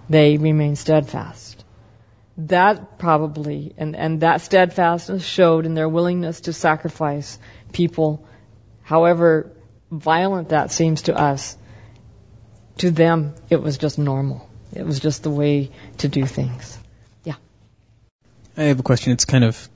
they 0.08 0.36
remained 0.36 0.78
steadfast. 0.78 1.64
That 2.36 2.98
probably, 2.98 3.74
and, 3.78 3.94
and 3.94 4.20
that 4.20 4.40
steadfastness 4.40 5.24
showed 5.24 5.66
in 5.66 5.74
their 5.74 5.88
willingness 5.88 6.42
to 6.42 6.52
sacrifice 6.52 7.38
people, 7.72 8.26
however 8.82 9.52
violent 9.90 10.48
that 10.48 10.72
seems 10.72 11.02
to 11.02 11.16
us. 11.16 11.56
To 12.78 12.90
them, 12.90 13.34
it 13.50 13.62
was 13.62 13.78
just 13.78 13.98
normal. 14.00 14.48
It 14.72 14.84
was 14.84 14.98
just 14.98 15.22
the 15.22 15.30
way 15.30 15.70
to 15.98 16.08
do 16.08 16.26
things. 16.26 16.76
Yeah. 17.22 17.36
I 18.56 18.64
have 18.64 18.80
a 18.80 18.82
question. 18.82 19.12
It's 19.12 19.24
kind 19.24 19.44
of 19.44 19.68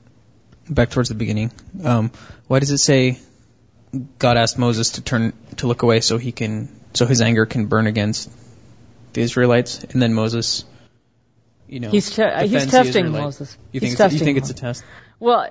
back 0.69 0.89
towards 0.89 1.09
the 1.09 1.15
beginning. 1.15 1.51
Um, 1.83 2.11
why 2.47 2.59
does 2.59 2.71
it 2.71 2.77
say 2.77 3.19
God 4.17 4.37
asked 4.37 4.57
Moses 4.57 4.91
to 4.91 5.01
turn 5.01 5.33
to 5.57 5.67
look 5.67 5.81
away 5.81 6.01
so 6.01 6.17
he 6.17 6.31
can 6.31 6.69
so 6.93 7.05
his 7.05 7.21
anger 7.21 7.45
can 7.45 7.65
burn 7.65 7.87
against 7.87 8.29
the 9.13 9.21
Israelites, 9.21 9.83
and 9.83 10.01
then 10.01 10.13
Moses, 10.13 10.65
you 11.67 11.79
know, 11.79 11.89
he's 11.89 12.09
te- 12.09 12.47
he's 12.47 12.67
testing 12.67 13.11
Moses. 13.11 13.57
You 13.71 13.79
think, 13.79 13.99
it's, 13.99 14.13
you 14.13 14.19
think 14.19 14.37
it's 14.37 14.49
a 14.49 14.53
test? 14.53 14.83
Well, 15.19 15.49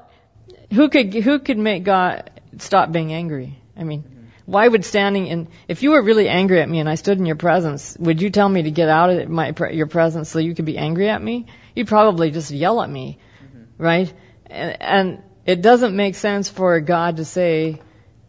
who 0.72 0.88
could 0.88 1.14
who 1.14 1.38
could 1.40 1.58
make 1.58 1.84
God 1.84 2.30
stop 2.58 2.92
being 2.92 3.12
angry? 3.12 3.58
I 3.76 3.84
mean, 3.84 4.02
mm-hmm. 4.02 4.26
why 4.46 4.66
would 4.68 4.84
standing 4.84 5.26
in 5.26 5.48
if 5.66 5.82
you 5.82 5.90
were 5.90 6.02
really 6.02 6.28
angry 6.28 6.60
at 6.60 6.68
me 6.68 6.78
and 6.78 6.88
I 6.88 6.94
stood 6.94 7.18
in 7.18 7.26
your 7.26 7.36
presence, 7.36 7.96
would 7.98 8.22
you 8.22 8.30
tell 8.30 8.48
me 8.48 8.62
to 8.62 8.70
get 8.70 8.88
out 8.88 9.10
of 9.10 9.28
my 9.28 9.52
your 9.70 9.86
presence 9.86 10.28
so 10.28 10.38
you 10.38 10.54
could 10.54 10.64
be 10.64 10.78
angry 10.78 11.08
at 11.08 11.22
me? 11.22 11.46
You'd 11.74 11.88
probably 11.88 12.30
just 12.30 12.50
yell 12.50 12.80
at 12.82 12.90
me, 12.90 13.18
mm-hmm. 13.42 13.82
right? 13.82 14.12
And, 14.50 15.22
it 15.44 15.62
doesn't 15.62 15.96
make 15.96 16.14
sense 16.14 16.50
for 16.50 16.78
God 16.80 17.16
to 17.16 17.24
say, 17.24 17.80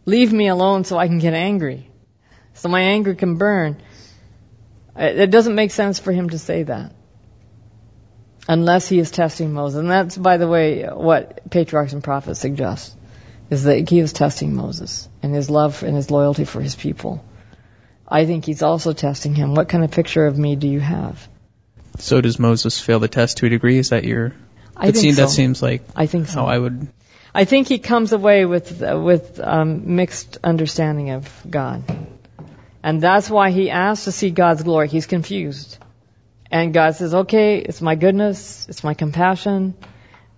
"Leave 0.06 0.32
me 0.32 0.48
alone 0.48 0.84
so 0.84 0.96
I 0.96 1.06
can 1.06 1.18
get 1.18 1.34
angry." 1.34 1.90
So 2.54 2.70
my 2.70 2.80
anger 2.80 3.14
can 3.14 3.36
burn. 3.36 3.76
It 4.96 5.30
doesn't 5.30 5.54
make 5.54 5.70
sense 5.70 5.98
for 5.98 6.12
him 6.12 6.30
to 6.30 6.38
say 6.38 6.62
that. 6.62 6.92
Unless 8.48 8.88
he 8.88 8.98
is 8.98 9.10
testing 9.10 9.52
Moses. 9.52 9.80
And 9.80 9.90
that's, 9.90 10.16
by 10.16 10.38
the 10.38 10.48
way, 10.48 10.84
what 10.84 11.50
patriarchs 11.50 11.92
and 11.92 12.02
prophets 12.02 12.40
suggest. 12.40 12.96
Is 13.50 13.64
that 13.64 13.88
he 13.88 13.98
is 13.98 14.12
testing 14.12 14.54
Moses 14.54 15.08
and 15.22 15.34
his 15.34 15.50
love 15.50 15.82
and 15.82 15.94
his 15.94 16.10
loyalty 16.10 16.44
for 16.44 16.60
his 16.60 16.74
people. 16.74 17.22
I 18.08 18.24
think 18.24 18.44
he's 18.44 18.62
also 18.62 18.92
testing 18.92 19.34
him. 19.34 19.54
What 19.54 19.68
kind 19.68 19.84
of 19.84 19.90
picture 19.90 20.26
of 20.26 20.38
me 20.38 20.56
do 20.56 20.68
you 20.68 20.80
have? 20.80 21.28
So 21.98 22.20
does 22.20 22.38
Moses 22.38 22.80
fail 22.80 22.98
the 22.98 23.08
test 23.08 23.38
to 23.38 23.46
a 23.46 23.48
degree? 23.50 23.76
Is 23.78 23.90
that 23.90 24.04
your? 24.04 24.32
I 24.80 24.92
think 24.92 24.96
seems, 24.96 25.16
so. 25.16 25.22
That 25.22 25.30
seems 25.30 25.62
like 25.62 25.82
I 25.94 26.06
think 26.06 26.26
so. 26.26 26.40
how 26.40 26.46
I 26.46 26.58
would. 26.58 26.88
I 27.34 27.44
think 27.44 27.68
he 27.68 27.78
comes 27.78 28.12
away 28.12 28.44
with 28.44 28.82
uh, 28.82 28.98
with 28.98 29.40
um, 29.40 29.94
mixed 29.96 30.38
understanding 30.42 31.10
of 31.10 31.28
God. 31.48 31.84
And 32.82 33.00
that's 33.02 33.28
why 33.28 33.50
he 33.50 33.70
asks 33.70 34.06
to 34.06 34.12
see 34.12 34.30
God's 34.30 34.62
glory. 34.62 34.88
He's 34.88 35.06
confused. 35.06 35.78
And 36.50 36.72
God 36.74 36.96
says, 36.96 37.14
okay, 37.14 37.58
it's 37.58 37.80
my 37.80 37.94
goodness, 37.94 38.66
it's 38.68 38.82
my 38.82 38.94
compassion, 38.94 39.74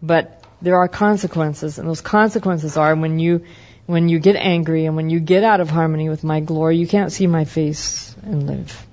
but 0.02 0.44
there 0.60 0.76
are 0.76 0.88
consequences, 0.88 1.78
and 1.78 1.88
those 1.88 2.00
consequences 2.00 2.76
are 2.76 2.94
when 2.94 3.18
you 3.18 3.44
when 3.86 4.08
you 4.08 4.18
get 4.20 4.36
angry 4.36 4.86
and 4.86 4.94
when 4.94 5.10
you 5.10 5.18
get 5.18 5.42
out 5.42 5.60
of 5.60 5.68
harmony 5.70 6.08
with 6.08 6.22
my 6.22 6.40
glory, 6.40 6.76
you 6.76 6.86
can't 6.86 7.10
see 7.10 7.26
my 7.26 7.44
face 7.44 8.14
and 8.22 8.46
live. 8.46 8.86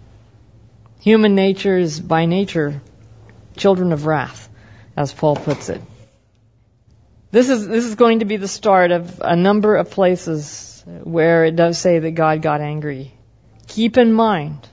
Human 1.01 1.35
nature 1.35 1.77
is 1.77 1.99
by 1.99 2.25
nature 2.25 2.81
children 3.55 3.93
of 3.93 4.05
wrath, 4.05 4.48
as 4.99 5.13
Paul 5.13 5.37
puts 5.37 5.69
it. 5.69 5.81
This 7.31 7.49
is 7.49 7.65
this 7.67 7.85
is 7.85 7.95
going 7.95 8.19
to 8.19 8.25
be 8.25 8.35
the 8.35 8.49
start 8.49 8.91
of 8.91 9.21
a 9.23 9.35
number 9.35 9.77
of 9.77 9.91
places 9.91 10.83
where 11.03 11.45
it 11.45 11.55
does 11.55 11.77
say 11.77 11.99
that 11.99 12.11
God 12.11 12.41
got 12.41 12.59
angry. 12.59 13.13
Keep 13.67 13.97
in 13.97 14.11
mind, 14.11 14.67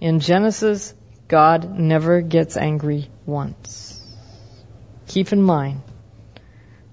in 0.00 0.20
Genesis, 0.20 0.92
God 1.28 1.78
never 1.78 2.20
gets 2.20 2.58
angry 2.58 3.08
once. 3.24 4.04
Keep 5.06 5.32
in 5.32 5.42
mind, 5.42 5.80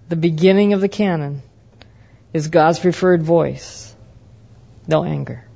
the 0.08 0.16
beginning 0.16 0.72
of 0.74 0.80
the 0.80 0.88
canon 0.88 1.42
is 2.32 2.48
God's 2.48 2.80
preferred 2.80 3.22
voice, 3.22 3.94
no 4.88 5.04
anger. 5.04 5.47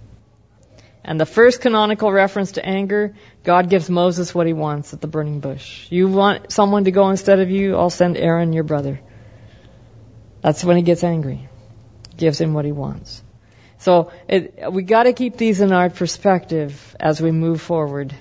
And 1.03 1.19
the 1.19 1.25
first 1.25 1.61
canonical 1.61 2.11
reference 2.11 2.53
to 2.53 2.65
anger, 2.65 3.15
God 3.43 3.69
gives 3.69 3.89
Moses 3.89 4.35
what 4.35 4.45
he 4.45 4.53
wants 4.53 4.93
at 4.93 5.01
the 5.01 5.07
burning 5.07 5.39
bush. 5.39 5.87
You 5.89 6.07
want 6.07 6.51
someone 6.51 6.83
to 6.83 6.91
go 6.91 7.09
instead 7.09 7.39
of 7.39 7.49
you, 7.49 7.75
I'll 7.75 7.89
send 7.89 8.17
Aaron, 8.17 8.53
your 8.53 8.63
brother. 8.63 8.99
That's 10.41 10.63
when 10.63 10.77
he 10.77 10.83
gets 10.83 11.03
angry. 11.03 11.49
Gives 12.17 12.39
him 12.39 12.53
what 12.53 12.65
he 12.65 12.71
wants. 12.71 13.23
So 13.79 14.11
it, 14.27 14.71
we 14.71 14.83
got 14.83 15.03
to 15.03 15.13
keep 15.13 15.37
these 15.37 15.59
in 15.59 15.71
our 15.71 15.89
perspective 15.89 16.95
as 16.99 17.19
we 17.19 17.31
move 17.31 17.61
forward. 17.61 18.13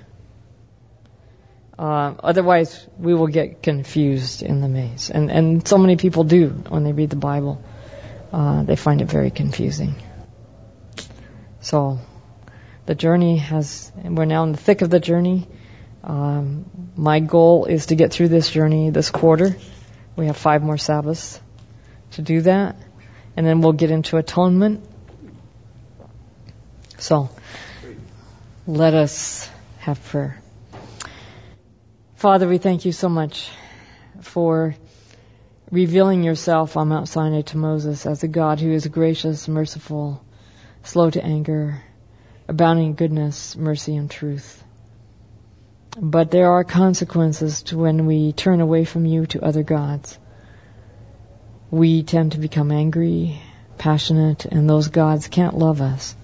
Uh, 1.78 2.14
otherwise, 2.22 2.87
we 2.99 3.14
will 3.14 3.26
get 3.26 3.62
confused 3.62 4.43
in 4.43 4.61
the 4.61 4.68
maze, 4.68 5.11
and 5.11 5.31
and 5.31 5.66
so 5.66 5.78
many 5.78 5.97
people 5.97 6.24
do 6.24 6.49
when 6.68 6.85
they 6.85 6.93
read 6.93 7.09
the 7.09 7.16
Bible. 7.16 7.62
Uh, 8.33 8.62
they 8.64 8.76
find 8.76 9.01
it 9.01 9.07
very 9.07 9.31
confusing. 9.31 9.95
So, 11.61 11.99
the 12.91 12.97
journey 12.97 13.36
has. 13.36 13.93
We're 14.03 14.24
now 14.24 14.43
in 14.43 14.51
the 14.51 14.59
thick 14.59 14.82
of 14.82 14.91
the 14.91 14.99
journey. 14.99 15.47
Um, 16.03 16.64
my 16.97 17.20
goal 17.20 17.66
is 17.66 17.86
to 17.86 17.95
get 17.95 18.12
through 18.12 18.26
this 18.30 18.51
journey 18.51 18.91
this 18.91 19.11
quarter. 19.11 19.57
We 20.16 20.26
have 20.26 20.36
five 20.36 20.64
more 20.64 20.76
Sabbaths 20.76 21.41
to 22.14 22.22
do 22.22 22.41
that, 22.41 22.74
and 23.36 23.47
then 23.47 23.61
we'll 23.61 23.74
get 23.74 23.93
into 23.93 24.16
atonement. 24.16 24.84
So, 26.99 27.30
let 28.66 28.95
us 28.95 29.49
have 29.78 30.03
prayer. 30.07 30.43
Father, 32.16 32.49
we 32.49 32.59
thank 32.59 32.86
you 32.86 32.91
so 32.91 33.09
much 33.09 33.51
for 34.20 34.74
revealing 35.70 36.24
yourself 36.24 36.76
on 36.76 36.88
Mount 36.88 37.09
Sinai 37.09 37.43
to 37.43 37.57
Moses 37.57 38.05
as 38.05 38.24
a 38.24 38.28
God 38.28 38.59
who 38.59 38.72
is 38.72 38.84
gracious, 38.88 39.47
merciful, 39.47 40.24
slow 40.82 41.09
to 41.09 41.24
anger, 41.24 41.84
abounding 42.51 42.86
in 42.86 42.94
goodness, 42.94 43.57
mercy, 43.57 43.94
and 43.96 44.11
truth. 44.11 44.62
But 45.96 46.32
there 46.32 46.51
are 46.51 46.64
consequences 46.64 47.62
to 47.64 47.78
when 47.78 48.07
we 48.07 48.32
turn 48.32 48.61
away 48.61 48.84
from 48.84 49.07
you 49.07 49.26
to 49.26 49.44
other 49.44 49.62
gods. 49.62 50.18
We 51.70 52.03
tend 52.03 52.32
to 52.32 52.38
become 52.38 52.72
angry, 52.72 53.40
passionate, 53.78 54.46
and 54.46 54.68
those 54.68 54.88
gods 54.88 55.28
can't 55.28 55.57
love 55.57 55.80
us. 55.80 56.16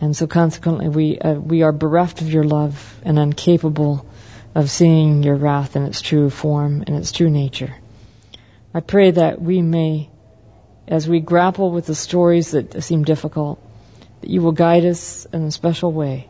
And 0.00 0.16
so 0.16 0.26
consequently 0.26 0.88
we, 0.88 1.18
uh, 1.18 1.34
we 1.34 1.62
are 1.62 1.72
bereft 1.72 2.22
of 2.22 2.32
your 2.32 2.44
love 2.44 2.98
and 3.04 3.18
incapable 3.18 4.06
of 4.54 4.70
seeing 4.70 5.22
your 5.22 5.36
wrath 5.36 5.76
in 5.76 5.82
its 5.82 6.00
true 6.00 6.30
form 6.30 6.84
and 6.86 6.96
its 6.96 7.12
true 7.12 7.28
nature. 7.28 7.74
I 8.72 8.80
pray 8.80 9.10
that 9.10 9.42
we 9.42 9.60
may, 9.60 10.08
as 10.88 11.06
we 11.06 11.20
grapple 11.20 11.70
with 11.70 11.84
the 11.84 11.94
stories 11.94 12.52
that 12.52 12.82
seem 12.82 13.04
difficult, 13.04 13.62
that 14.20 14.30
you 14.30 14.42
will 14.42 14.52
guide 14.52 14.84
us 14.84 15.26
in 15.26 15.42
a 15.44 15.50
special 15.50 15.92
way. 15.92 16.28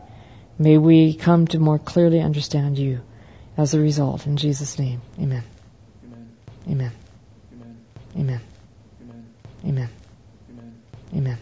May 0.59 0.77
we 0.77 1.13
come 1.13 1.47
to 1.47 1.59
more 1.59 1.79
clearly 1.79 2.19
understand 2.19 2.77
you 2.77 3.01
as 3.57 3.73
a 3.73 3.79
result. 3.79 4.25
In 4.27 4.37
Jesus' 4.37 4.77
name, 4.79 5.01
amen. 5.19 5.43
Amen. 6.03 6.29
Amen. 6.69 6.91
Amen. 8.15 8.41
Amen. 9.05 9.21
Amen. 9.63 9.89
Amen. 11.13 11.37